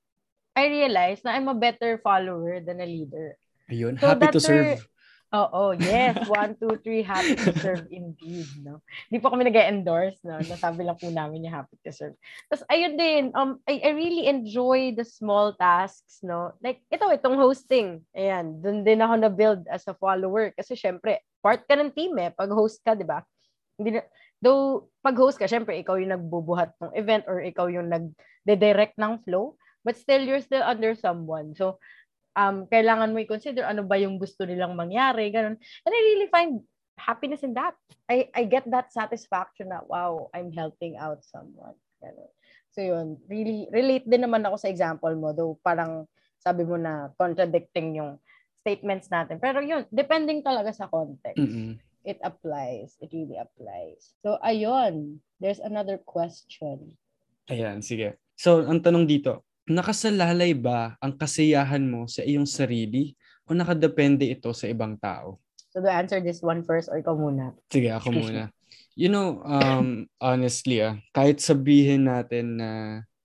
[0.52, 3.38] I realized na I'm a better follower than a leader.
[3.70, 4.80] Ayun, So happy to serve.
[5.28, 6.16] Oo, yes.
[6.40, 8.80] One, two, three, happy to serve indeed, no?
[9.12, 10.40] Hindi po kami nag-endorse, no?
[10.40, 12.16] Nasabi lang po namin yung happy to serve.
[12.48, 16.56] Tapos, ayun din, um, I, I really enjoy the small tasks, no?
[16.64, 18.00] Like, ito, itong hosting.
[18.16, 20.56] Ayan, dun din ako na-build as a follower.
[20.56, 22.32] Kasi, syempre, part ka ng team, eh.
[22.32, 23.20] Pag host ka, di ba?
[23.76, 24.08] Hindi na,
[24.42, 29.22] though, pag host ka, syempre, ikaw yung nagbubuhat ng event or ikaw yung nag-direct ng
[29.26, 29.58] flow.
[29.86, 31.54] But still, you're still under someone.
[31.54, 31.78] So,
[32.38, 35.58] um, kailangan mo i-consider ano ba yung gusto nilang mangyari, ganun.
[35.58, 36.62] And I really find
[36.98, 37.74] happiness in that.
[38.10, 41.78] I, I get that satisfaction na, wow, I'm helping out someone.
[41.98, 42.30] Ganun.
[42.74, 46.06] So yun, really, relate din naman ako sa example mo, though parang
[46.38, 48.22] sabi mo na contradicting yung
[48.62, 49.42] statements natin.
[49.42, 51.38] Pero yun, depending talaga sa context.
[51.38, 51.80] Mm-mm.
[52.08, 52.96] It applies.
[53.04, 54.16] It really applies.
[54.24, 55.20] So, ayun.
[55.36, 56.96] There's another question.
[57.52, 58.16] Ayan, sige.
[58.32, 63.12] So, ang tanong dito, nakasalalay ba ang kasiyahan mo sa iyong sarili
[63.44, 65.36] o nakadepende ito sa ibang tao?
[65.68, 67.52] So, do I answer this one first or ikaw muna?
[67.68, 68.48] Sige, ako muna.
[68.96, 72.70] You know, um, honestly, ah, kahit sabihin natin na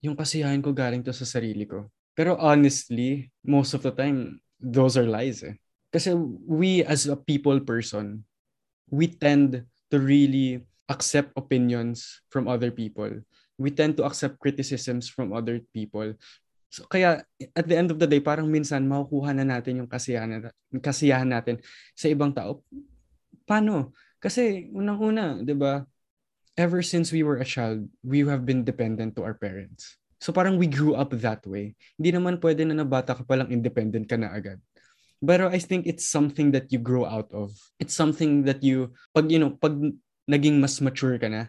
[0.03, 1.87] yung kasiyahan ko galing to sa sarili ko.
[2.13, 5.55] Pero honestly, most of the time, those are lies eh.
[5.89, 6.13] Kasi
[6.45, 8.21] we as a people person,
[8.89, 13.09] we tend to really accept opinions from other people.
[13.57, 16.17] We tend to accept criticisms from other people.
[16.73, 17.21] So, kaya
[17.53, 20.49] at the end of the day, parang minsan makukuha na natin yung kasiyahan,
[20.81, 21.61] kasiyahan natin
[21.93, 22.65] sa ibang tao.
[23.45, 23.93] Paano?
[24.17, 25.85] Kasi unang-una, 'di ba?
[26.57, 30.01] Ever since we were a child, we have been dependent to our parents.
[30.23, 31.75] So parang we grew up that way.
[31.99, 34.57] Hindi naman pwede na nabata ka palang independent ka na agad.
[35.23, 37.55] Pero I think it's something that you grow out of.
[37.79, 39.79] It's something that you, pag, you know, pag
[40.27, 41.47] naging mas mature ka na,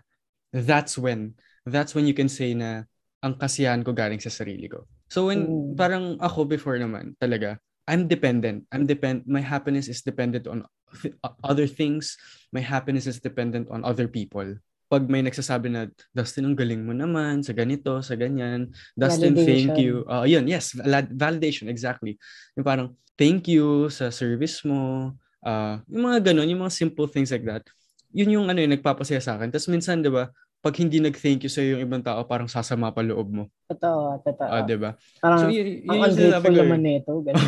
[0.55, 1.35] that's when,
[1.67, 2.87] that's when you can say na
[3.19, 4.87] ang kasiyahan ko galing sa sarili ko.
[5.11, 5.75] So when, Mm.
[5.75, 8.65] parang ako before naman, talaga, I'm dependent.
[8.73, 9.27] I'm depend.
[9.29, 10.65] My happiness is dependent on
[11.03, 11.13] th-
[11.45, 12.17] other things.
[12.49, 14.57] My happiness is dependent on other people.
[14.95, 18.71] Pag may nagsasabi na, Dustin, ang galing mo naman sa ganito, sa ganyan.
[18.95, 19.83] Dustin, thank Validation.
[19.83, 20.07] you.
[20.07, 22.15] Uh, yun, yes, val- validation, exactly.
[22.55, 25.11] Yung parang, thank you sa service mo.
[25.43, 27.67] Uh, yung mga ganun, yung mga simple things like that.
[28.15, 29.51] Yun yung ano yung nagpapasaya sa akin.
[29.51, 30.31] Tapos minsan, di ba,
[30.65, 33.45] pag hindi nag-thank you sa yung ibang tao, parang sasama pa loob mo.
[33.69, 34.49] Totoo, totoo.
[34.49, 34.95] Ah, di ba?
[35.21, 36.61] parang, So, yun, ang yun yung sinasabi ungrateful eh.
[36.63, 37.13] naman nito.
[37.21, 37.45] Ganun.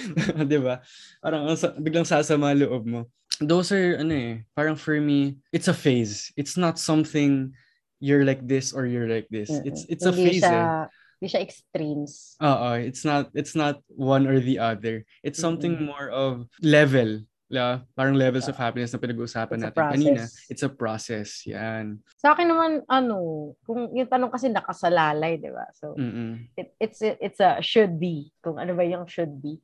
[0.50, 0.74] 'Di ba?
[1.24, 3.00] Parang ang biglang sasama loob mo.
[3.40, 6.28] Those are ano eh, parang for me, it's a phase.
[6.36, 7.56] It's not something
[7.96, 9.48] you're like this or you're like this.
[9.64, 10.52] It's it's a Hindi phase eh.
[10.52, 10.64] siya,
[11.16, 12.12] Hindi siya extremes.
[12.40, 15.08] Oo, it's not it's not one or the other.
[15.24, 17.24] It's something more of level.
[17.50, 20.22] La, parang levels of happiness na pinag-uusapan It's a natin kanina.
[20.46, 21.42] It's a process.
[21.50, 21.98] Yan.
[22.22, 23.18] Sa akin naman, ano,
[23.66, 25.66] kung yung tanong kasi nakasalalay, di ba?
[25.74, 26.46] So, Mm-mm.
[26.54, 29.58] it, it's a, it's a should be kung ano ba yung should be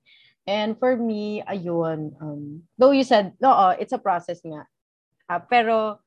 [0.47, 4.65] and for me ayun um though you said no oh, it's a process nga.
[5.27, 5.99] Ah, pero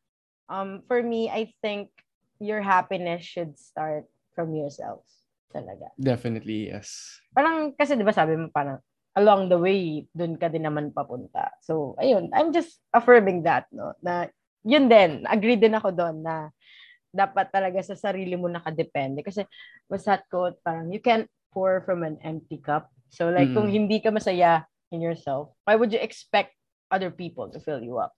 [0.47, 1.91] um for me I think
[2.39, 5.03] your happiness should start from yourself
[5.51, 5.91] talaga.
[5.99, 7.19] Definitely, yes.
[7.35, 8.81] parang kasi 'di ba sabi mo parang
[9.17, 11.51] along the way dun ka din naman papunta.
[11.61, 14.29] So ayun I'm just affirming that no na
[14.63, 16.49] yun din agree din ako doon na
[17.09, 19.25] dapat talaga sa sarili mo nakadepende.
[19.25, 19.43] Kasi
[19.89, 23.55] was that quote parang you can't pour from an empty cup so like Mm.
[23.57, 26.53] kung hindi ka masaya in yourself why would you expect
[26.89, 28.13] other people to fill you up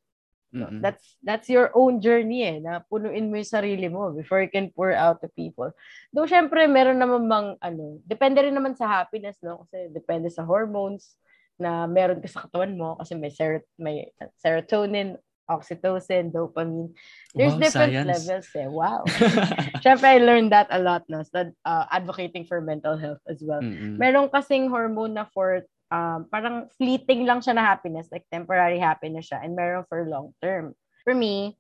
[0.52, 0.84] Mm-mm.
[0.84, 4.68] that's that's your own journey eh na punuin mo yung sarili mo before you can
[4.76, 5.72] pour out to people
[6.12, 10.44] though syempre meron naman bang ano depende rin naman sa happiness no kasi depende sa
[10.44, 11.16] hormones
[11.56, 15.16] na meron ka sa katawan mo kasi may ser- may serotonin
[15.52, 16.96] oxytocin dopamine
[17.36, 18.08] there's Wow, different science.
[18.08, 19.04] levels eh wow
[19.84, 23.60] syempre I learned that a lot no so, uh, advocating for mental health as well
[23.60, 24.00] Mm-mm.
[24.00, 29.28] meron kasing hormone na for um, parang fleeting lang siya na happiness, like temporary happiness
[29.30, 30.74] siya, and meron for long term.
[31.04, 31.60] For me,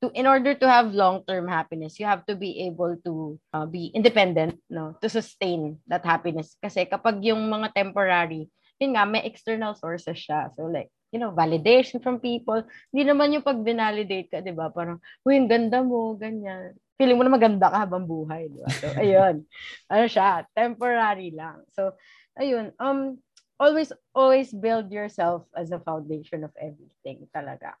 [0.00, 3.68] to in order to have long term happiness, you have to be able to uh,
[3.68, 6.56] be independent, no, to sustain that happiness.
[6.58, 8.48] Kasi kapag yung mga temporary,
[8.80, 10.48] yun nga, may external sources siya.
[10.56, 12.60] So like, you know, validation from people.
[12.92, 14.68] Hindi naman yung pag binalidate ka, di ba?
[14.68, 16.76] Parang, uy, ang ganda mo, ganyan.
[17.00, 18.68] Feeling mo na maganda ka habang buhay, di ba?
[18.68, 19.48] So, ayun.
[19.88, 21.64] ano siya, temporary lang.
[21.72, 21.96] So,
[22.36, 23.16] ayun, um,
[23.56, 27.72] always, always build yourself as a foundation of everything talaga.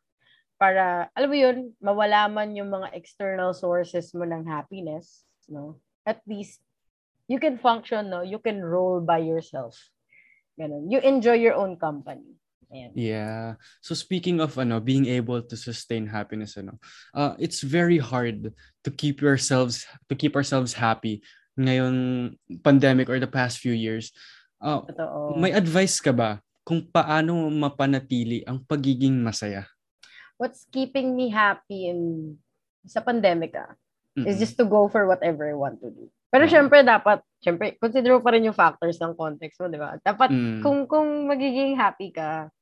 [0.58, 5.78] Para, alam mo yun, mawala man yung mga external sources mo ng happiness, no?
[6.08, 6.64] At least,
[7.28, 8.24] you can function, no?
[8.24, 9.76] You can roll by yourself.
[10.58, 10.90] Ganun.
[10.90, 12.40] You enjoy your own company.
[12.68, 12.90] Ayan.
[12.92, 13.56] Yeah.
[13.80, 16.76] So speaking of ano, being able to sustain happiness ano,
[17.16, 18.52] uh, it's very hard
[18.84, 21.24] to keep yourselves to keep ourselves happy
[21.56, 24.12] ngayon pandemic or the past few years.
[24.60, 25.38] Uh, Totoo.
[25.40, 29.64] may advice ka ba kung paano mapanatili ang pagiging masaya?
[30.36, 32.36] What's keeping me happy in
[32.84, 33.74] sa pandemic ah,
[34.14, 34.42] is Mm-mm.
[34.44, 36.12] just to go for whatever I want to do.
[36.28, 36.50] Pero Ah.
[36.52, 39.96] syempre dapat, syempre, consider mo pa rin yung factors ng context mo, di ba?
[40.04, 40.60] Dapat, Mm.
[40.60, 42.52] kung, kung magiging happy ka,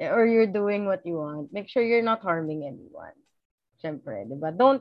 [0.00, 3.16] or you're doing what you want, make sure you're not harming anyone.
[3.76, 4.52] Syempre, di ba?
[4.52, 4.80] Don't,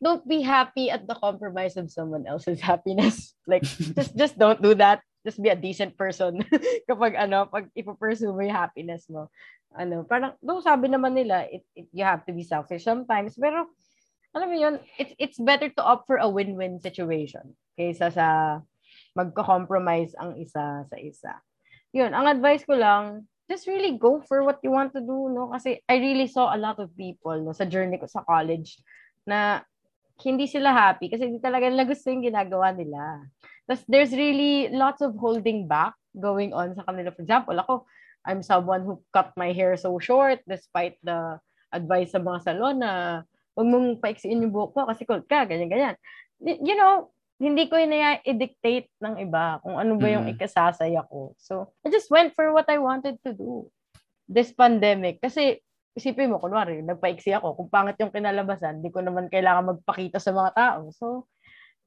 [0.00, 3.34] don't be happy at the compromise of someone else's happiness.
[3.46, 3.62] Like,
[3.96, 5.00] just, just don't do that.
[5.24, 6.44] Just be a decent person
[6.90, 9.32] kapag ano, pag ipupursue mo yung happiness mo.
[9.74, 13.66] ano, parang, though sabi naman nila, it, it, you have to be selfish sometimes, pero,
[14.34, 18.26] alam mo yun, it's, it's better to opt for a win-win situation kaysa sa
[19.14, 21.32] magko-compromise ang isa sa isa.
[21.94, 25.52] Yun, ang advice ko lang, just really go for what you want to do, no?
[25.52, 28.80] Kasi I really saw a lot of people, no, sa journey ko sa college,
[29.28, 29.60] na
[30.22, 33.26] hindi sila happy kasi hindi talaga nila gusto yung ginagawa nila.
[33.66, 37.10] Tapos there's really lots of holding back going on sa kanila.
[37.10, 37.74] For example, ako,
[38.24, 41.42] I'm someone who cut my hair so short despite the
[41.74, 43.22] advice sa mga salon na
[43.58, 45.98] huwag mong paiksiin yung buhok mo kasi cold ka, ganyan-ganyan.
[46.40, 50.38] You know, hindi ko ina i-dictate ng iba kung ano ba yung mm.
[50.38, 51.34] ikasasaya ko.
[51.34, 53.66] So, I just went for what I wanted to do.
[54.30, 55.18] This pandemic.
[55.18, 55.58] Kasi,
[55.98, 57.58] isipin mo, kunwari, nagpaiksi ako.
[57.58, 60.80] Kung pangit yung kinalabasan, di ko naman kailangan magpakita sa mga tao.
[60.94, 61.26] So,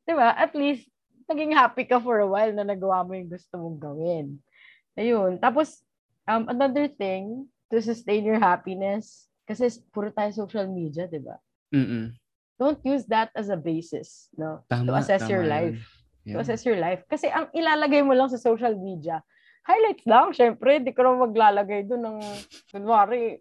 [0.03, 0.91] di ba, at least,
[1.31, 4.25] naging happy ka for a while na nagawa mo yung gusto mong gawin.
[4.99, 5.39] Ayun.
[5.39, 5.79] Tapos,
[6.27, 11.39] um, another thing, to sustain your happiness, kasi puro tayo social media, di ba?
[11.71, 12.26] Mm-mm
[12.57, 15.53] don't use that as a basis no tama, to assess tama your yun.
[15.53, 15.81] life
[16.25, 16.33] yeah.
[16.33, 19.21] to assess your life kasi ang ilalagay mo lang sa social media
[19.65, 22.17] highlights lang syempre di ko naman maglalagay doon ng
[22.73, 23.39] kunwari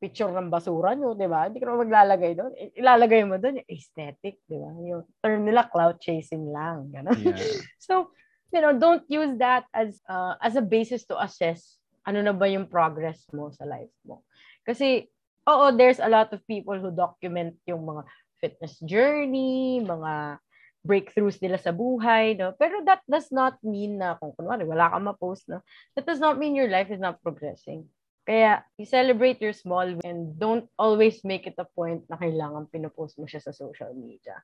[0.00, 1.46] picture ng basura nyo, di ba?
[1.46, 2.52] Hindi ko naman maglalagay doon.
[2.72, 4.72] Ilalagay mo doon yung aesthetic, di ba?
[4.80, 6.88] Yung term nila, cloud chasing lang.
[6.88, 7.20] Ganun.
[7.20, 7.36] Yeah.
[7.86, 8.08] so,
[8.48, 12.48] you know, don't use that as uh, as a basis to assess ano na ba
[12.48, 14.24] yung progress mo sa life mo.
[14.64, 15.04] Kasi,
[15.44, 18.08] oo, there's a lot of people who document yung mga
[18.40, 20.40] fitness journey, mga
[20.80, 22.56] breakthroughs nila sa buhay, no?
[22.56, 25.60] Pero that does not mean na kung kunwari wala kang ma-post, no?
[25.94, 27.84] That does not mean your life is not progressing.
[28.24, 33.20] Kaya, you celebrate your small and don't always make it a point na kailangan pinopost
[33.20, 34.40] mo siya sa social media.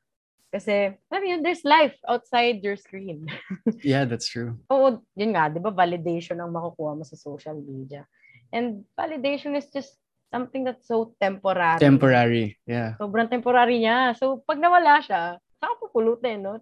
[0.52, 3.28] Kasi, I mean, there's life outside your screen.
[3.84, 4.56] yeah, that's true.
[4.72, 8.08] Oo, yun nga, di ba, validation ang makukuha mo sa social media.
[8.52, 9.96] And validation is just
[10.32, 11.78] something that's so temporary.
[11.78, 12.98] Temporary, yeah.
[12.98, 14.16] Sobrang temporary niya.
[14.18, 16.60] So, pag nawala siya, saka pupulutin, no?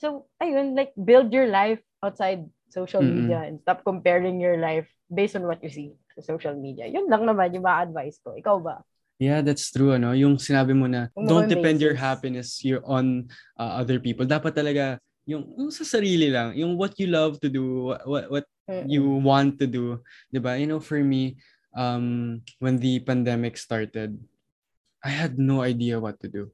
[0.00, 3.30] So, ayun, like, build your life outside social mm-hmm.
[3.30, 6.90] media and stop comparing your life based on what you see sa social media.
[6.90, 8.34] Yun lang naman yung ma-advise ko.
[8.34, 8.82] Ikaw ba?
[9.22, 9.94] Yeah, that's true.
[9.94, 10.10] Ano?
[10.10, 11.86] Yung sinabi mo na, Kung don't depend basis.
[11.86, 14.26] your happiness you're on uh, other people.
[14.26, 18.46] Dapat talaga, yung, yung sa sarili lang, yung what you love to do, what, what
[18.66, 18.90] mm-hmm.
[18.90, 20.02] you want to do.
[20.34, 20.58] Diba?
[20.58, 21.38] You know, for me,
[21.74, 24.18] um, when the pandemic started,
[25.02, 26.50] I had no idea what to do.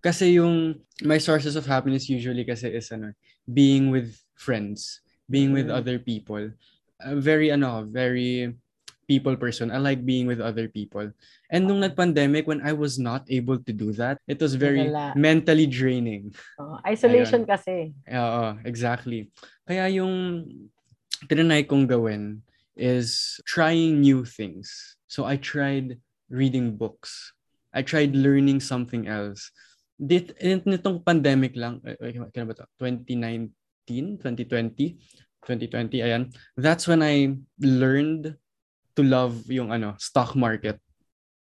[0.00, 3.12] Kasi yung my sources of happiness usually kasi is ano,
[3.44, 5.76] being with friends, being with mm.
[5.76, 6.48] other people.
[6.96, 8.56] Uh, very ano, very
[9.10, 9.74] people person.
[9.74, 11.10] I like being with other people.
[11.50, 15.18] And nung nag-pandemic, when I was not able to do that, it was very Wala.
[15.18, 16.30] mentally draining.
[16.62, 17.50] Oh, isolation Ayun.
[17.50, 17.76] kasi.
[18.06, 19.26] Oo, exactly.
[19.66, 20.46] Kaya yung
[21.26, 22.38] tinanay kong gawin
[22.76, 24.96] is trying new things.
[25.08, 25.98] So I tried
[26.30, 27.32] reading books.
[27.74, 29.50] I tried learning something else.
[30.00, 32.66] Dit, nitong pandemic lang, kaya ba to?
[32.80, 33.52] 2019,
[34.18, 34.96] 2020,
[35.44, 36.32] 2020, ayan.
[36.56, 38.34] That's when I learned
[38.96, 40.80] to love yung ano, stock market.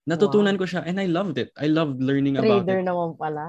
[0.06, 0.60] Natutunan wow.
[0.62, 1.50] ko siya and I loved it.
[1.58, 2.66] I loved learning Trader about it.
[2.70, 3.44] Trader naman pala.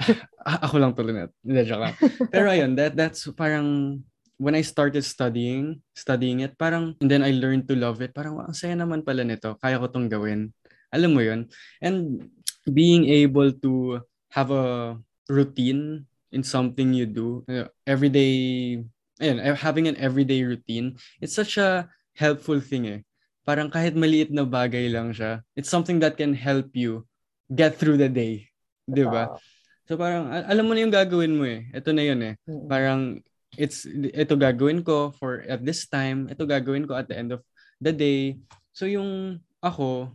[0.68, 1.32] ako lang tuloy na.
[1.40, 1.94] Hindi, joke lang.
[2.32, 4.00] Pero ayun, that, that's parang
[4.44, 8.36] when I started studying, studying it, parang, and then I learned to love it, parang,
[8.44, 10.52] ang saya naman pala nito, kaya ko tong gawin.
[10.92, 11.48] Alam mo yun?
[11.80, 12.28] And
[12.68, 14.04] being able to
[14.36, 15.00] have a
[15.32, 18.84] routine in something you do, uh, everyday,
[19.16, 23.00] ayun, eh, having an everyday routine, it's such a helpful thing eh.
[23.48, 27.08] Parang kahit maliit na bagay lang siya, it's something that can help you
[27.48, 28.44] get through the day.
[28.84, 29.40] Di ba?
[29.88, 31.64] So parang, alam mo na yung gagawin mo eh.
[31.72, 32.34] Ito na yun eh.
[32.68, 33.24] Parang
[33.56, 37.40] it's ito gagawin ko for at this time, ito gagawin ko at the end of
[37.80, 38.38] the day.
[38.74, 40.12] So yung ako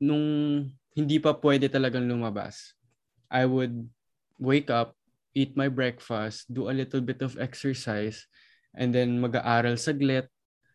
[0.00, 0.26] nung
[0.96, 2.72] hindi pa pwede talagang lumabas,
[3.28, 3.84] I would
[4.40, 4.96] wake up,
[5.36, 8.24] eat my breakfast, do a little bit of exercise,
[8.72, 10.28] and then mag-aaral saglit,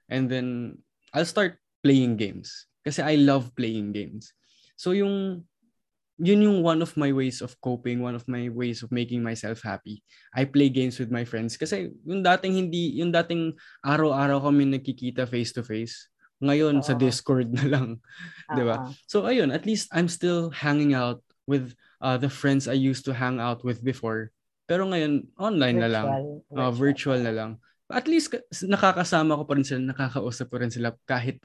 [0.09, 0.77] and then
[1.13, 2.69] I'll start playing games.
[2.85, 4.33] Kasi I love playing games.
[4.77, 5.45] So yung
[6.21, 9.65] yun yung one of my ways of coping, one of my ways of making myself
[9.65, 10.05] happy.
[10.37, 15.25] I play games with my friends kasi yung dating hindi, yung dating araw-araw kami nagkikita
[15.25, 16.13] face to face.
[16.45, 16.87] Ngayon uh-huh.
[16.87, 18.53] sa Discord na lang, uh-huh.
[18.55, 18.77] 'di ba?
[19.09, 21.73] So ayun, at least I'm still hanging out with
[22.05, 24.29] uh, the friends I used to hang out with before.
[24.69, 26.05] Pero ngayon online virtual, na lang.
[26.05, 26.61] Virtual.
[26.61, 27.51] Uh, virtual na lang.
[27.91, 28.31] At least
[28.63, 31.41] nakakasama ko pa rin sila, nakakausap ko rin sila kahit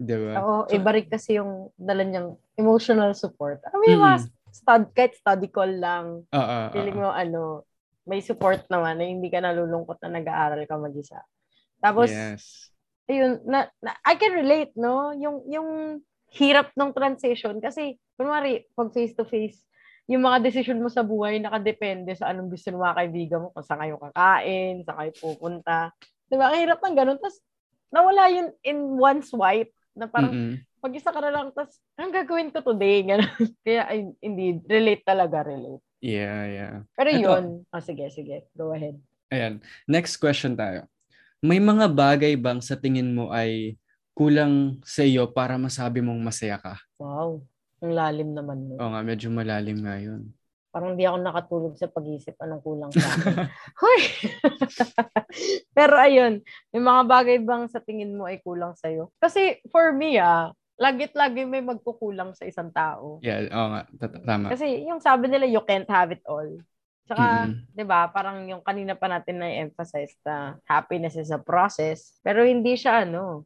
[0.00, 0.08] papano.
[0.08, 0.32] Diba?
[0.40, 3.60] Oo, so, iba rin kasi yung dala niyang emotional support.
[3.68, 4.32] I mean, mm-hmm.
[4.48, 7.68] stud, kahit study call lang, uh, uh, feeling mo ano,
[8.08, 11.20] may support naman na hindi ka nalulungkot na nag-aaral ka mag-isa.
[11.78, 12.72] Tapos, yes.
[13.06, 15.12] ayun, na, na, I can relate, no?
[15.12, 15.68] Yung, yung
[16.32, 19.62] hirap ng transition kasi, kunwari, pag face-to-face,
[20.10, 23.62] yung mga decision mo sa buhay nakadepende sa anong gusto ng mga kaibigan mo, kung
[23.62, 25.94] saan kayo kakain, saan kayo pupunta.
[26.26, 26.50] Di ba?
[26.50, 27.18] Ang hirap ng ganun.
[27.22, 27.38] Tapos,
[27.94, 30.54] nawala yun in one swipe na parang, Mm-mm.
[30.80, 33.02] mag-isa ka na lang, tapos, anong gagawin ko today?
[33.08, 33.48] Ganun.
[33.62, 35.82] Kaya, ay, indeed, relate talaga, relate.
[36.00, 36.74] Yeah, yeah.
[36.96, 37.20] Pero Ito.
[37.20, 38.96] yun, oh, sige, sige, go ahead.
[39.30, 39.60] Ayan.
[39.84, 40.88] Next question tayo.
[41.40, 43.76] May mga bagay bang sa tingin mo ay
[44.16, 46.76] kulang sa iyo para masabi mong masaya ka?
[47.00, 47.40] Wow,
[47.80, 48.76] ang lalim naman nun.
[48.76, 50.28] Oo nga, medyo malalim nga yun.
[50.70, 53.34] Parang di ako nakatulog sa pag-isip anong kulang sa akin.
[53.82, 54.00] Hoy!
[55.76, 56.38] Pero ayun,
[56.70, 59.10] may mga bagay bang sa tingin mo ay kulang sa'yo?
[59.18, 63.18] Kasi for me ah, lagit-lagi may magkukulang sa isang tao.
[63.20, 63.82] Yeah, oo nga,
[64.24, 64.54] tama.
[64.54, 66.48] Kasi yung sabi nila, you can't have it all.
[67.10, 67.74] Tsaka, Mm-mm.
[67.74, 72.78] 'di ba, parang yung kanina pa natin na-emphasize na happiness is a process, pero hindi
[72.78, 73.42] siya ano,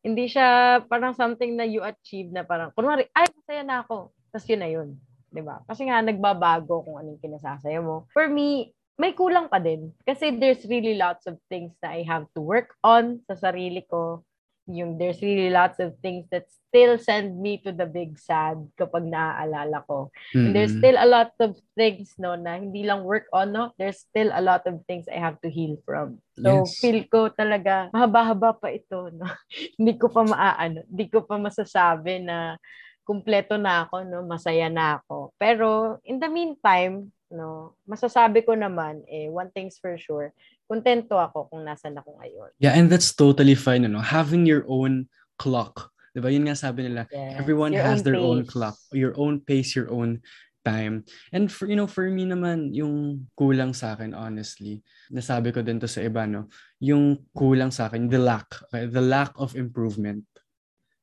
[0.00, 4.10] hindi siya parang something na you achieve na parang, kunwari, ay, masaya na ako.
[4.32, 4.88] Tapos yun na yun.
[5.32, 5.64] 'Di ba?
[5.64, 8.04] Kasi nga, nagbabago kung anong kinasasaya mo.
[8.12, 8.70] For me,
[9.00, 9.90] may kulang pa din.
[10.04, 14.22] Kasi there's really lots of things that I have to work on sa sarili ko.
[14.70, 19.10] Yung there's really lots of things that still send me to the big sad kapag
[19.10, 20.14] naaalala ko.
[20.38, 24.06] And there's still a lot of things no na hindi lang work on no there's
[24.06, 26.78] still a lot of things I have to heal from so Yes.
[26.78, 29.26] feel ko talaga mahaba-haba pa ito no
[29.80, 32.54] hindi ko pa maaano hindi ko pa masasabi na
[33.02, 39.02] kumpleto na ako no masaya na ako pero in the meantime no masasabi ko naman
[39.08, 40.30] eh one thing's for sure
[40.66, 44.00] kontento ako kung nasan ako ngayon Yeah, and that's totally fine, ano?
[44.00, 45.90] Having your own clock.
[46.12, 46.32] Diba?
[46.32, 48.50] Yun nga sabi nila, Yes, everyone your has own their own pace.
[48.52, 50.20] clock, your own pace, your own
[50.62, 51.02] time.
[51.28, 54.80] And for, you know, for me naman, yung kulang sa akin, honestly,
[55.10, 56.46] nasabi ko din to sa iba, no?
[56.80, 58.86] Yung kulang sa akin, the lack, okay?
[58.88, 60.24] the lack of improvement.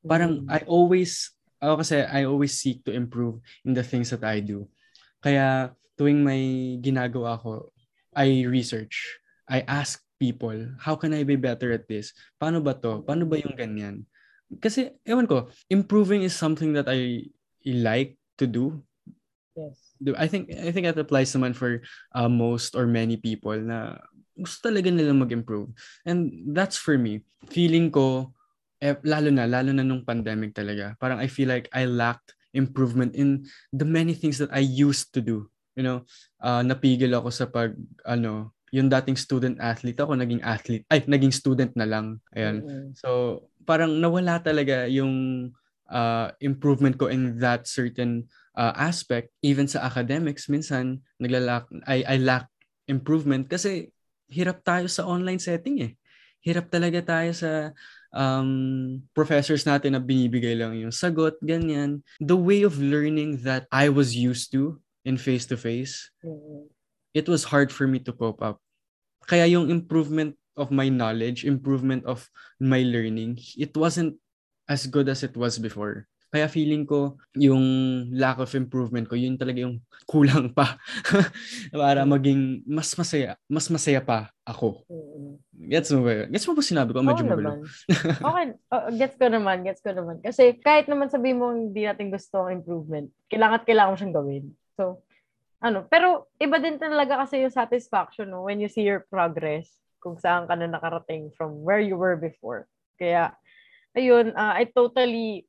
[0.02, 0.50] Parang Mm.
[0.50, 1.30] I always,
[1.60, 4.66] ako kasi I always seek to improve in the things that I do.
[5.20, 7.68] Kaya tuwing may ginagawa ko,
[8.16, 9.20] I research.
[9.44, 12.16] I ask people, how can I be better at this?
[12.40, 13.04] Paano ba to?
[13.04, 14.08] Paano ba yung ganyan?
[14.58, 17.28] Kasi, ewan ko, improving is something that I
[17.62, 18.82] like to do.
[19.54, 21.84] yes I think I think that applies naman for
[22.16, 24.00] uh, most or many people na
[24.32, 25.68] gusto talaga nila mag-improve.
[26.08, 27.20] And that's for me.
[27.52, 28.32] Feeling ko,
[28.80, 33.14] eh, lalo na, lalo na nung pandemic talaga, parang I feel like I lacked improvement
[33.14, 35.46] in the many things that I used to do.
[35.78, 35.98] You know,
[36.42, 41.30] uh, napigil ako sa pag, ano, yung dating student athlete ako, naging athlete, ay, naging
[41.30, 42.18] student na lang.
[42.34, 42.90] Ayan.
[42.98, 45.46] So, parang nawala talaga yung
[45.90, 49.30] uh, improvement ko in that certain uh, aspect.
[49.42, 52.50] Even sa academics, minsan, naglalak, I, I lack
[52.90, 53.94] improvement kasi
[54.30, 55.92] hirap tayo sa online setting eh.
[56.42, 57.74] Hirap talaga tayo sa
[58.12, 62.02] um, professors natin na binibigay lang yung sagot, ganyan.
[62.18, 66.68] The way of learning that I was used to in face-to-face, Mm-mm.
[67.14, 68.58] it was hard for me to cope up.
[69.26, 72.26] Kaya yung improvement of my knowledge, improvement of
[72.58, 74.18] my learning, it wasn't
[74.68, 76.09] as good as it was before.
[76.30, 77.62] Kaya feeling ko yung
[78.14, 80.78] lack of improvement ko, yun talaga yung kulang pa
[81.74, 84.86] para maging mas masaya, mas masaya pa ako.
[85.58, 86.12] Gets mo ba?
[86.22, 86.26] yun?
[86.30, 87.02] Gets mo ba sinabi ko?
[87.02, 87.50] Medyo Oo magulo.
[88.30, 90.22] okay, uh, gets ko naman, gets ko naman.
[90.22, 94.16] Kasi kahit naman sabihin mo hindi natin gusto ang improvement, kailangan at kailangan mo siyang
[94.16, 94.44] gawin.
[94.78, 95.02] So,
[95.60, 99.68] ano, pero iba din talaga kasi yung satisfaction no, when you see your progress
[100.00, 102.64] kung saan ka na nakarating from where you were before.
[102.96, 103.36] Kaya,
[103.92, 105.44] ayun, uh, I totally,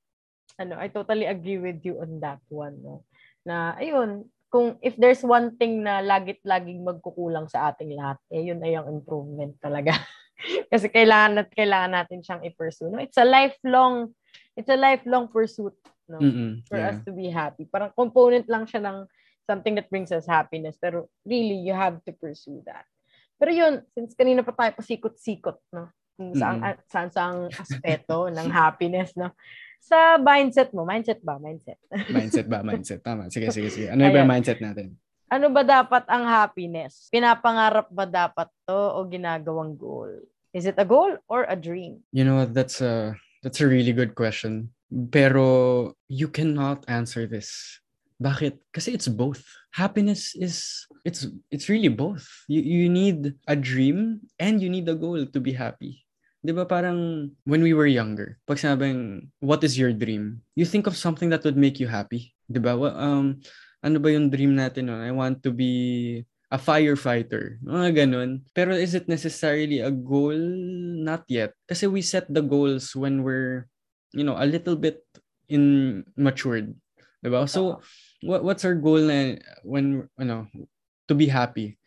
[0.59, 3.03] ano, I totally agree with you on that one, no?
[3.45, 8.59] Na, ayun, kung if there's one thing na lagit-laging magkukulang sa ating lahat, eh, yun
[8.59, 9.95] ay ang improvement talaga.
[10.71, 12.91] Kasi kailangan at kailangan natin siyang i-pursue.
[12.91, 12.99] No?
[12.99, 14.11] It's a lifelong
[14.57, 15.75] it's a lifelong pursuit
[16.11, 16.19] no?
[16.19, 16.91] Mm-mm, for yeah.
[16.91, 17.63] us to be happy.
[17.63, 19.07] Parang component lang siya ng
[19.47, 20.75] something that brings us happiness.
[20.75, 22.83] Pero really, you have to pursue that.
[23.39, 25.89] Pero yun, since kanina pa tayo pasikot-sikot, no?
[26.19, 26.77] Kung saan, Mm.
[26.91, 29.31] saan, saan aspeto ng happiness, no?
[29.81, 31.41] Sa mindset mo, mindset ba?
[31.41, 31.81] Mindset.
[32.15, 32.61] Mindset ba?
[32.61, 33.01] Mindset.
[33.01, 33.33] Tama.
[33.33, 33.89] Sige, sige, sige.
[33.89, 34.29] Ano ba yung Ayan.
[34.29, 34.93] mindset natin?
[35.31, 37.07] ano ba dapat ang happiness?
[37.07, 40.11] Pinapangarap ba dapat to o ginagawang goal?
[40.51, 42.03] Is it a goal or a dream?
[42.11, 42.51] You know what?
[42.51, 44.75] That's a that's a really good question.
[44.91, 47.79] Pero you cannot answer this.
[48.19, 48.59] Bakit?
[48.75, 49.39] Kasi it's both.
[49.71, 52.27] Happiness is it's it's really both.
[52.51, 56.03] You you need a dream and you need a goal to be happy.
[56.41, 60.41] 'Di ba parang when we were younger, pag sabing what is your dream?
[60.57, 62.33] You think of something that would make you happy.
[62.49, 62.73] 'Di ba?
[62.77, 63.41] Um
[63.81, 64.97] ano ba yung dream natin no?
[64.97, 68.43] I want to be a firefighter, mga ganun.
[68.51, 70.35] Pero is it necessarily a goal?
[71.01, 71.55] Not yet.
[71.63, 73.71] Kasi we set the goals when we're,
[74.11, 74.99] you know, a little bit
[75.47, 76.75] in matured.
[77.23, 77.47] Diba?
[77.47, 77.79] So,
[78.19, 80.51] what, what's our goal na when, ano,
[81.07, 81.79] to be happy?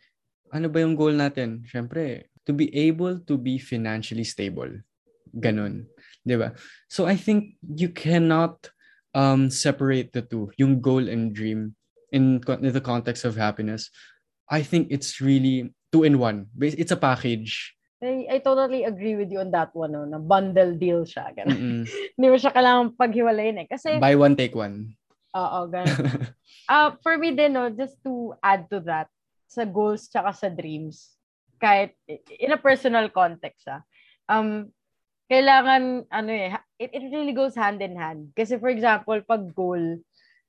[0.49, 1.61] Ano ba yung goal natin?
[1.69, 4.69] Siyempre, to be able to be financially stable.
[5.35, 5.85] Ganun.
[6.25, 6.55] Diba?
[6.89, 8.69] So, I think you cannot
[9.13, 11.75] um, separate the two, yung goal and dream
[12.11, 13.89] in, in the context of happiness.
[14.49, 16.47] I think it's really two in one.
[16.59, 17.73] It's a package.
[18.03, 20.05] I, I totally agree with you on that one, no?
[20.05, 21.33] na bundle deal siya.
[22.15, 23.67] Hindi mo siya kailangan paghiwalayin eh.
[23.71, 24.93] Kasi, Buy one, take one.
[25.33, 26.29] Oo, ganun.
[26.69, 29.09] uh, for me din, no, just to add to that,
[29.47, 31.14] sa goals tsaka sa dreams,
[31.61, 31.95] kahit
[32.39, 33.81] in a personal context, ah,
[34.29, 34.69] um,
[35.25, 38.29] kailangan, ano eh, it, it really goes hand in hand.
[38.37, 39.99] Kasi for example, pag goal,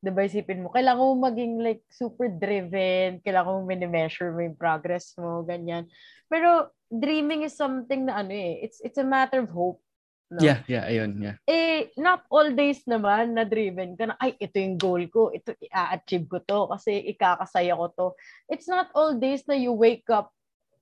[0.05, 5.17] diba isipin mo, kailangan mo maging like super driven, kailangan mo mini-measure mo yung progress
[5.17, 5.89] mo, ganyan.
[6.29, 9.81] Pero dreaming is something na ano eh, it's it's a matter of hope.
[10.27, 10.43] No?
[10.43, 11.39] Yeah, yeah, ayun, yeah.
[11.47, 15.55] Eh, not all days naman na driven ka na, ay, ito yung goal ko, ito,
[15.63, 18.07] i-achieve ko to, kasi ikakasaya ko to.
[18.51, 20.35] It's not all days na you wake up,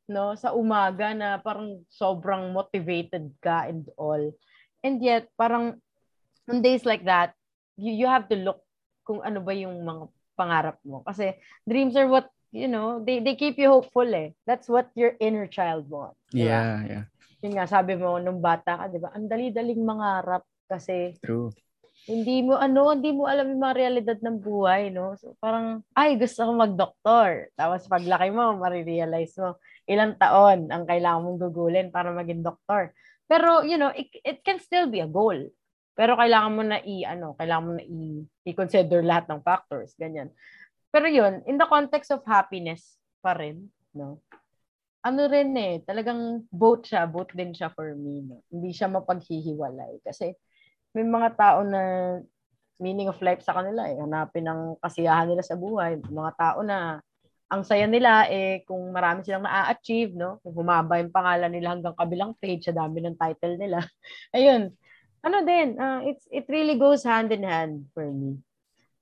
[0.08, 4.20] no, sa umaga na parang sobrang motivated ka and all.
[4.84, 5.80] And yet, parang,
[6.44, 7.32] on days like that,
[7.80, 8.60] you, you have to look
[9.04, 10.04] kung ano ba yung mga
[10.36, 11.00] pangarap mo.
[11.04, 14.36] Kasi dreams are what, you know, they, they keep you hopeful eh.
[14.44, 16.20] That's what your inner child wants.
[16.30, 16.52] Diba?
[16.52, 17.04] Yeah, yeah.
[17.44, 21.52] Yun nga, sabi mo, nung bata ka, di ba, ang dali-daling mangarap kasi True.
[22.08, 25.12] hindi mo, ano, hindi mo alam yung mga realidad ng buhay, no?
[25.20, 27.52] So, parang, ay, gusto ko mag-doktor.
[27.52, 32.92] Tapos, paglaki mo, marirealize mo, ilang taon ang kailangan mong gugulin para maging doktor.
[33.24, 35.36] Pero, you know, it, it can still be a goal.
[35.94, 40.28] Pero kailangan mo na i ano, kailangan mo na i i-consider lahat ng factors, ganyan.
[40.90, 44.20] Pero yun, in the context of happiness pa rin, no?
[45.04, 48.42] Ano rin eh, talagang both siya, both din siya for me, no?
[48.50, 50.34] Hindi siya mapaghihiwalay kasi
[50.94, 51.82] may mga tao na
[52.78, 55.98] meaning of life sa kanila eh, hanapin ang kasiyahan nila sa buhay.
[56.02, 56.98] Mga tao na
[57.54, 60.42] ang saya nila eh kung marami silang na-achieve, no?
[60.42, 63.78] Kung humaba yung pangalan nila hanggang kabilang page, sa dami ng title nila.
[64.36, 64.74] Ayun,
[65.22, 68.42] ano din, uh, it's, it really goes hand in hand for me.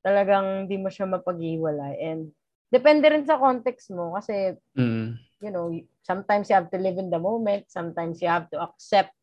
[0.05, 1.97] Talagang hindi mo siya mapag-iwalay.
[2.05, 2.31] And
[2.69, 5.17] depende rin sa context mo kasi, mm.
[5.41, 5.73] you know,
[6.05, 7.73] sometimes you have to live in the moment.
[7.73, 9.17] Sometimes you have to accept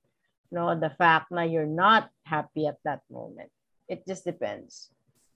[0.49, 3.53] no, the fact na you're not happy at that moment.
[3.85, 4.89] It just depends.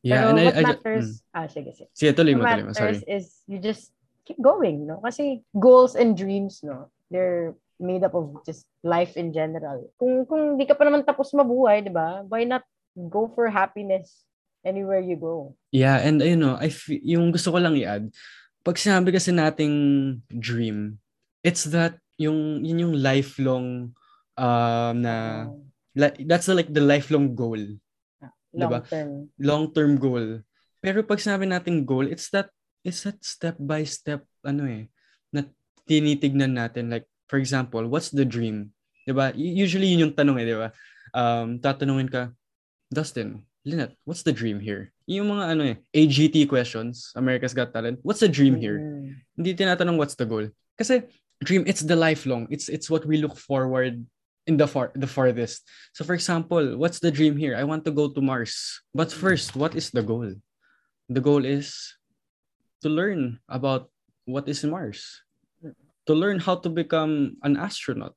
[0.04, 1.32] Yeah, Pero and what I, I, matters, mm.
[1.32, 1.90] ah, sige, sige.
[1.96, 2.76] Sige, tuloy mo, tuloy mo.
[2.76, 3.00] Sorry.
[3.08, 3.96] is you just
[4.28, 5.00] keep going, no?
[5.00, 6.92] Kasi goals and dreams, no?
[7.08, 9.88] They're made up of just life in general.
[9.96, 12.28] Kung kung di ka pa naman tapos mabuhay, 'di ba?
[12.28, 14.28] Why not go for happiness
[14.68, 15.56] anywhere you go?
[15.72, 18.12] Yeah, and you know, I f- yung gusto ko lang i-add,
[18.64, 21.00] pag sinabi kasi nating dream,
[21.44, 23.96] it's that yung yun yung lifelong
[24.36, 27.60] um na Oh, like that's the, like the lifelong goal,
[28.54, 28.80] long diba?
[28.86, 29.12] term.
[29.42, 30.26] long-term goal.
[30.80, 32.54] Pero pag sinabi nating goal, it's that
[32.86, 34.92] it's that step by step ano eh
[35.32, 35.48] na
[35.88, 38.70] tinitignan natin like for example, what's the dream?
[39.04, 39.32] 'Di ba?
[39.34, 40.70] Usually yun yung tanong eh, 'di ba?
[41.16, 42.30] Um tatanungin ka,
[42.92, 44.92] Dustin, Lynette, what's the dream here?
[45.08, 48.00] Yung mga ano eh, AGT questions, America's Got Talent.
[48.04, 48.80] What's the dream here?
[48.80, 49.20] Mm.
[49.40, 50.48] Hindi tinatanong what's the goal.
[50.76, 51.08] Kasi
[51.44, 52.48] dream, it's the lifelong.
[52.52, 54.04] It's it's what we look forward
[54.48, 55.64] in the far the farthest.
[55.96, 57.56] So for example, what's the dream here?
[57.56, 58.82] I want to go to Mars.
[58.94, 60.36] But first, what is the goal?
[61.08, 61.96] The goal is
[62.84, 63.88] to learn about
[64.26, 65.24] what is Mars.
[66.08, 68.16] To learn how to become an astronaut.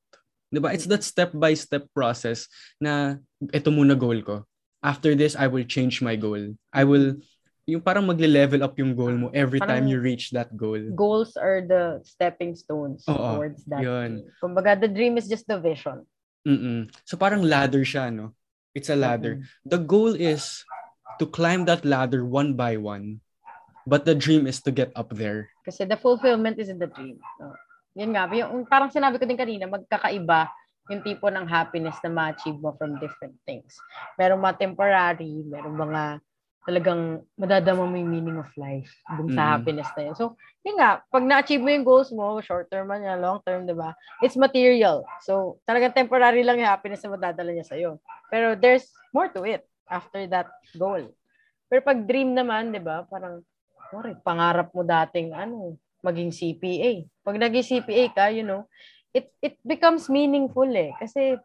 [0.51, 0.75] 'Di ba?
[0.75, 2.47] It's that step by step process
[2.83, 3.19] na
[3.55, 4.37] ito muna goal ko.
[4.83, 6.55] After this, I will change my goal.
[6.71, 7.19] I will
[7.67, 10.79] yung parang magle-level up yung goal mo every time Parang- you reach that goal.
[10.95, 13.83] Goals are the stepping stones Oo, towards that.
[13.83, 14.23] yun.
[14.39, 16.07] Kumbaga, the dream is just the vision.
[16.47, 16.87] Mm-mm.
[17.03, 18.31] So parang ladder siya, no?
[18.71, 19.43] It's a ladder.
[19.67, 20.63] The goal is
[21.19, 23.19] to climb that ladder one by one.
[23.87, 25.51] But the dream is to get up there.
[25.63, 27.19] Kasi the fulfillment is in the dream.
[27.39, 27.55] No?
[27.95, 30.51] Yun nga, yung, parang sinabi ko din kanina, magkakaiba
[30.91, 33.79] yung tipo ng happiness na ma-achieve mo from different things.
[34.19, 36.03] Merong mga temporary, merong mga
[36.67, 39.51] talagang madadama mo yung meaning of life dun sa Mm.
[39.55, 40.15] happiness na yun.
[40.19, 40.35] So,
[40.67, 43.73] yun nga, pag na-achieve mo yung goals mo, short term man yan, long term, di
[43.73, 43.95] ba?
[44.19, 45.07] It's material.
[45.23, 48.03] So, talagang temporary lang yung happiness na madadala niya sa'yo.
[48.29, 51.07] Pero there's more to it after that goal.
[51.71, 53.47] Pero pag dream naman, di ba, parang,
[53.95, 57.07] sorry, pangarap mo dating, ano, maging CPA.
[57.23, 58.67] Pag naging CPA ka, you know,
[59.15, 60.93] it it becomes meaningful eh.
[60.99, 61.39] Kasi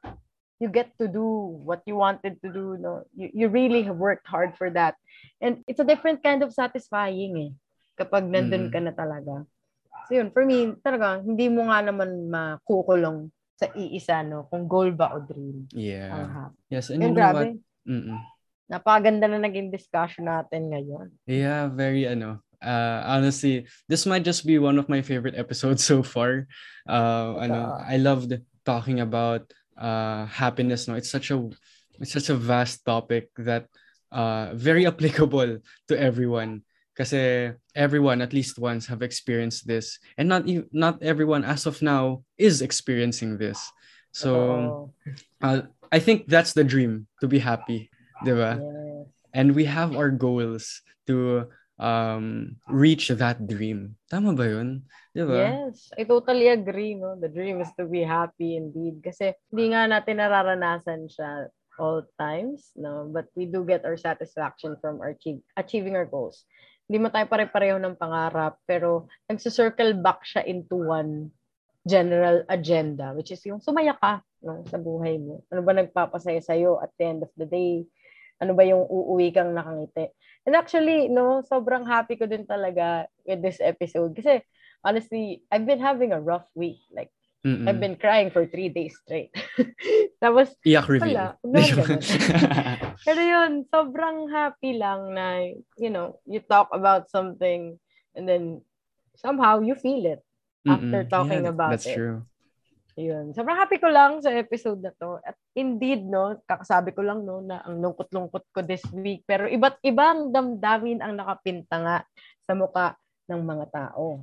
[0.62, 1.26] you get to do
[1.66, 2.78] what you wanted to do.
[2.78, 3.02] No?
[3.18, 4.94] You, you really have worked hard for that.
[5.42, 7.52] And it's a different kind of satisfying eh.
[7.98, 8.72] Kapag nandun Mm.
[8.72, 9.36] ka na talaga.
[10.06, 14.46] So yun, for me, talaga, hindi mo nga naman makukulong sa iisa, no?
[14.54, 15.66] Kung goal ba o dream.
[15.74, 16.30] Yeah.
[16.30, 16.58] Happy.
[16.70, 17.36] Yes, and Yun, you know grabe.
[17.36, 17.50] what?
[17.90, 18.20] Mm-mm.
[18.72, 21.10] Napaganda na naging discussion natin ngayon.
[21.26, 22.40] Yeah, very ano.
[22.62, 26.46] Uh, honestly, this might just be one of my favorite episodes so far.
[26.86, 27.76] Uh, ano.
[27.82, 30.88] I loved talking about uh, happiness.
[30.88, 31.50] No, it's such a
[32.00, 33.68] it's such a vast topic that
[34.12, 36.64] uh, very applicable to everyone.
[36.92, 37.16] because
[37.74, 40.44] everyone at least once have experienced this, and not
[40.76, 43.58] not everyone as of now is experiencing this.
[44.12, 44.92] So
[45.42, 45.62] uh,
[45.92, 47.90] I think that's the dream to be happy,
[48.28, 48.60] diba?
[48.60, 49.08] Yes.
[49.34, 51.48] and we have our goals to
[51.82, 53.98] um reach that dream.
[54.06, 54.86] Tama ba 'yun?
[55.18, 55.26] 'Di?
[55.26, 57.18] Yes, I totally agree, no?
[57.18, 59.02] The dream is to be happy indeed.
[59.02, 61.50] Kasi hindi nga natin nararanasan siya
[61.82, 63.10] all times, no?
[63.10, 66.46] But we do get our satisfaction from our achieve, achieving our goals.
[66.86, 71.32] Hindi mo tayo pare-pareho ng pangarap, pero nagsa-circle back siya into one
[71.88, 75.42] general agenda, which is yung sumaya ka no, sa buhay mo.
[75.50, 77.88] Ano ba nagpapasaya sa'yo at the end of the day?
[78.38, 80.12] Ano ba yung uuwi kang nakangiti?
[80.46, 84.16] And actually, no, sobrang happy ko din talaga with this episode.
[84.18, 84.42] Kasi,
[84.84, 86.82] honestly, I've been having a rough week.
[86.90, 87.12] Like,
[87.46, 87.68] Mm-mm.
[87.68, 89.30] I've been crying for three days straight.
[90.24, 91.18] Tapos, Iyak reveal.
[91.18, 91.38] wala.
[91.46, 92.02] Ganun.
[93.06, 95.46] Pero yun, sobrang happy lang na,
[95.78, 97.78] you know, you talk about something
[98.16, 98.62] and then
[99.18, 100.22] somehow you feel it.
[100.68, 101.10] after Mm-mm.
[101.10, 101.94] talking Yeah, about that's it.
[101.94, 102.26] true.
[103.02, 103.34] Yun.
[103.34, 105.18] Sobrang happy ko lang sa episode na to.
[105.26, 109.26] At indeed, no, kakasabi ko lang, no, na ang lungkot-lungkot ko this week.
[109.26, 111.98] Pero iba't ibang damdamin ang nakapinta nga
[112.46, 112.94] sa muka
[113.26, 114.22] ng mga tao.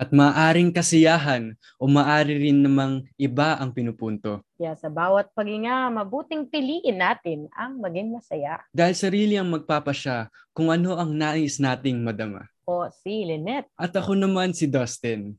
[0.00, 4.40] At maaring kasiyahan o maari rin namang iba ang pinupunto.
[4.56, 8.64] Kaya sa bawat paghinga, mabuting piliin natin ang maging masaya.
[8.72, 12.48] Dahil sarili ang magpapasya kung ano ang nais nating madama.
[12.64, 13.68] O si Lynette.
[13.76, 15.36] At ako naman si Dustin,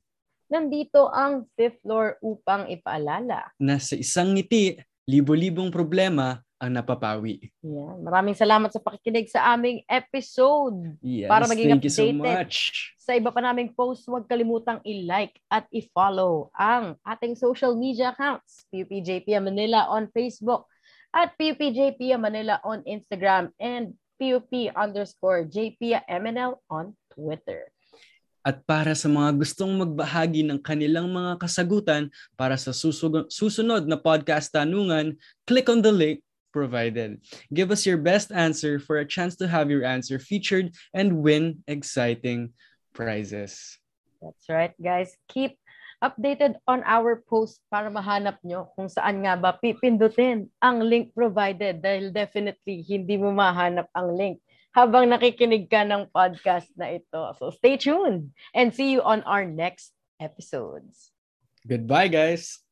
[0.52, 3.56] Nandito ang fifth floor upang ipaalala.
[3.56, 4.76] na sa isang ngiti,
[5.08, 7.49] libo-libong problema ang napapawi.
[7.64, 8.04] Yan.
[8.04, 10.99] Maraming salamat sa pakikinig sa aming episode.
[10.99, 12.20] Yes, Para maging thank you so updated.
[12.20, 12.56] much.
[12.99, 18.68] Sa iba pa naming post, huwag kalimutang i-like at i-follow ang ating social media accounts.
[18.70, 20.68] PUPJP Manila on Facebook
[21.16, 27.74] at PUPJP Manila on Instagram and PUP underscore JP MNL on Twitter.
[28.42, 34.50] At para sa mga gustong magbahagi ng kanilang mga kasagutan para sa susunod na podcast
[34.50, 35.14] tanungan,
[35.46, 37.22] click on the link provided.
[37.54, 41.64] Give us your best answer for a chance to have your answer featured and win
[41.66, 42.52] exciting
[42.92, 43.80] prizes.
[44.20, 45.16] That's right, guys.
[45.32, 45.58] Keep
[46.02, 51.78] updated on our post para mahanap nyo kung saan nga ba pipindutin ang link provided
[51.78, 54.38] dahil definitely hindi mo mahanap ang link
[54.72, 57.36] habang nakikinig ka ng podcast na ito.
[57.39, 61.11] So stay tuned and see you on our next episodes.
[61.67, 62.63] Goodbye, guys.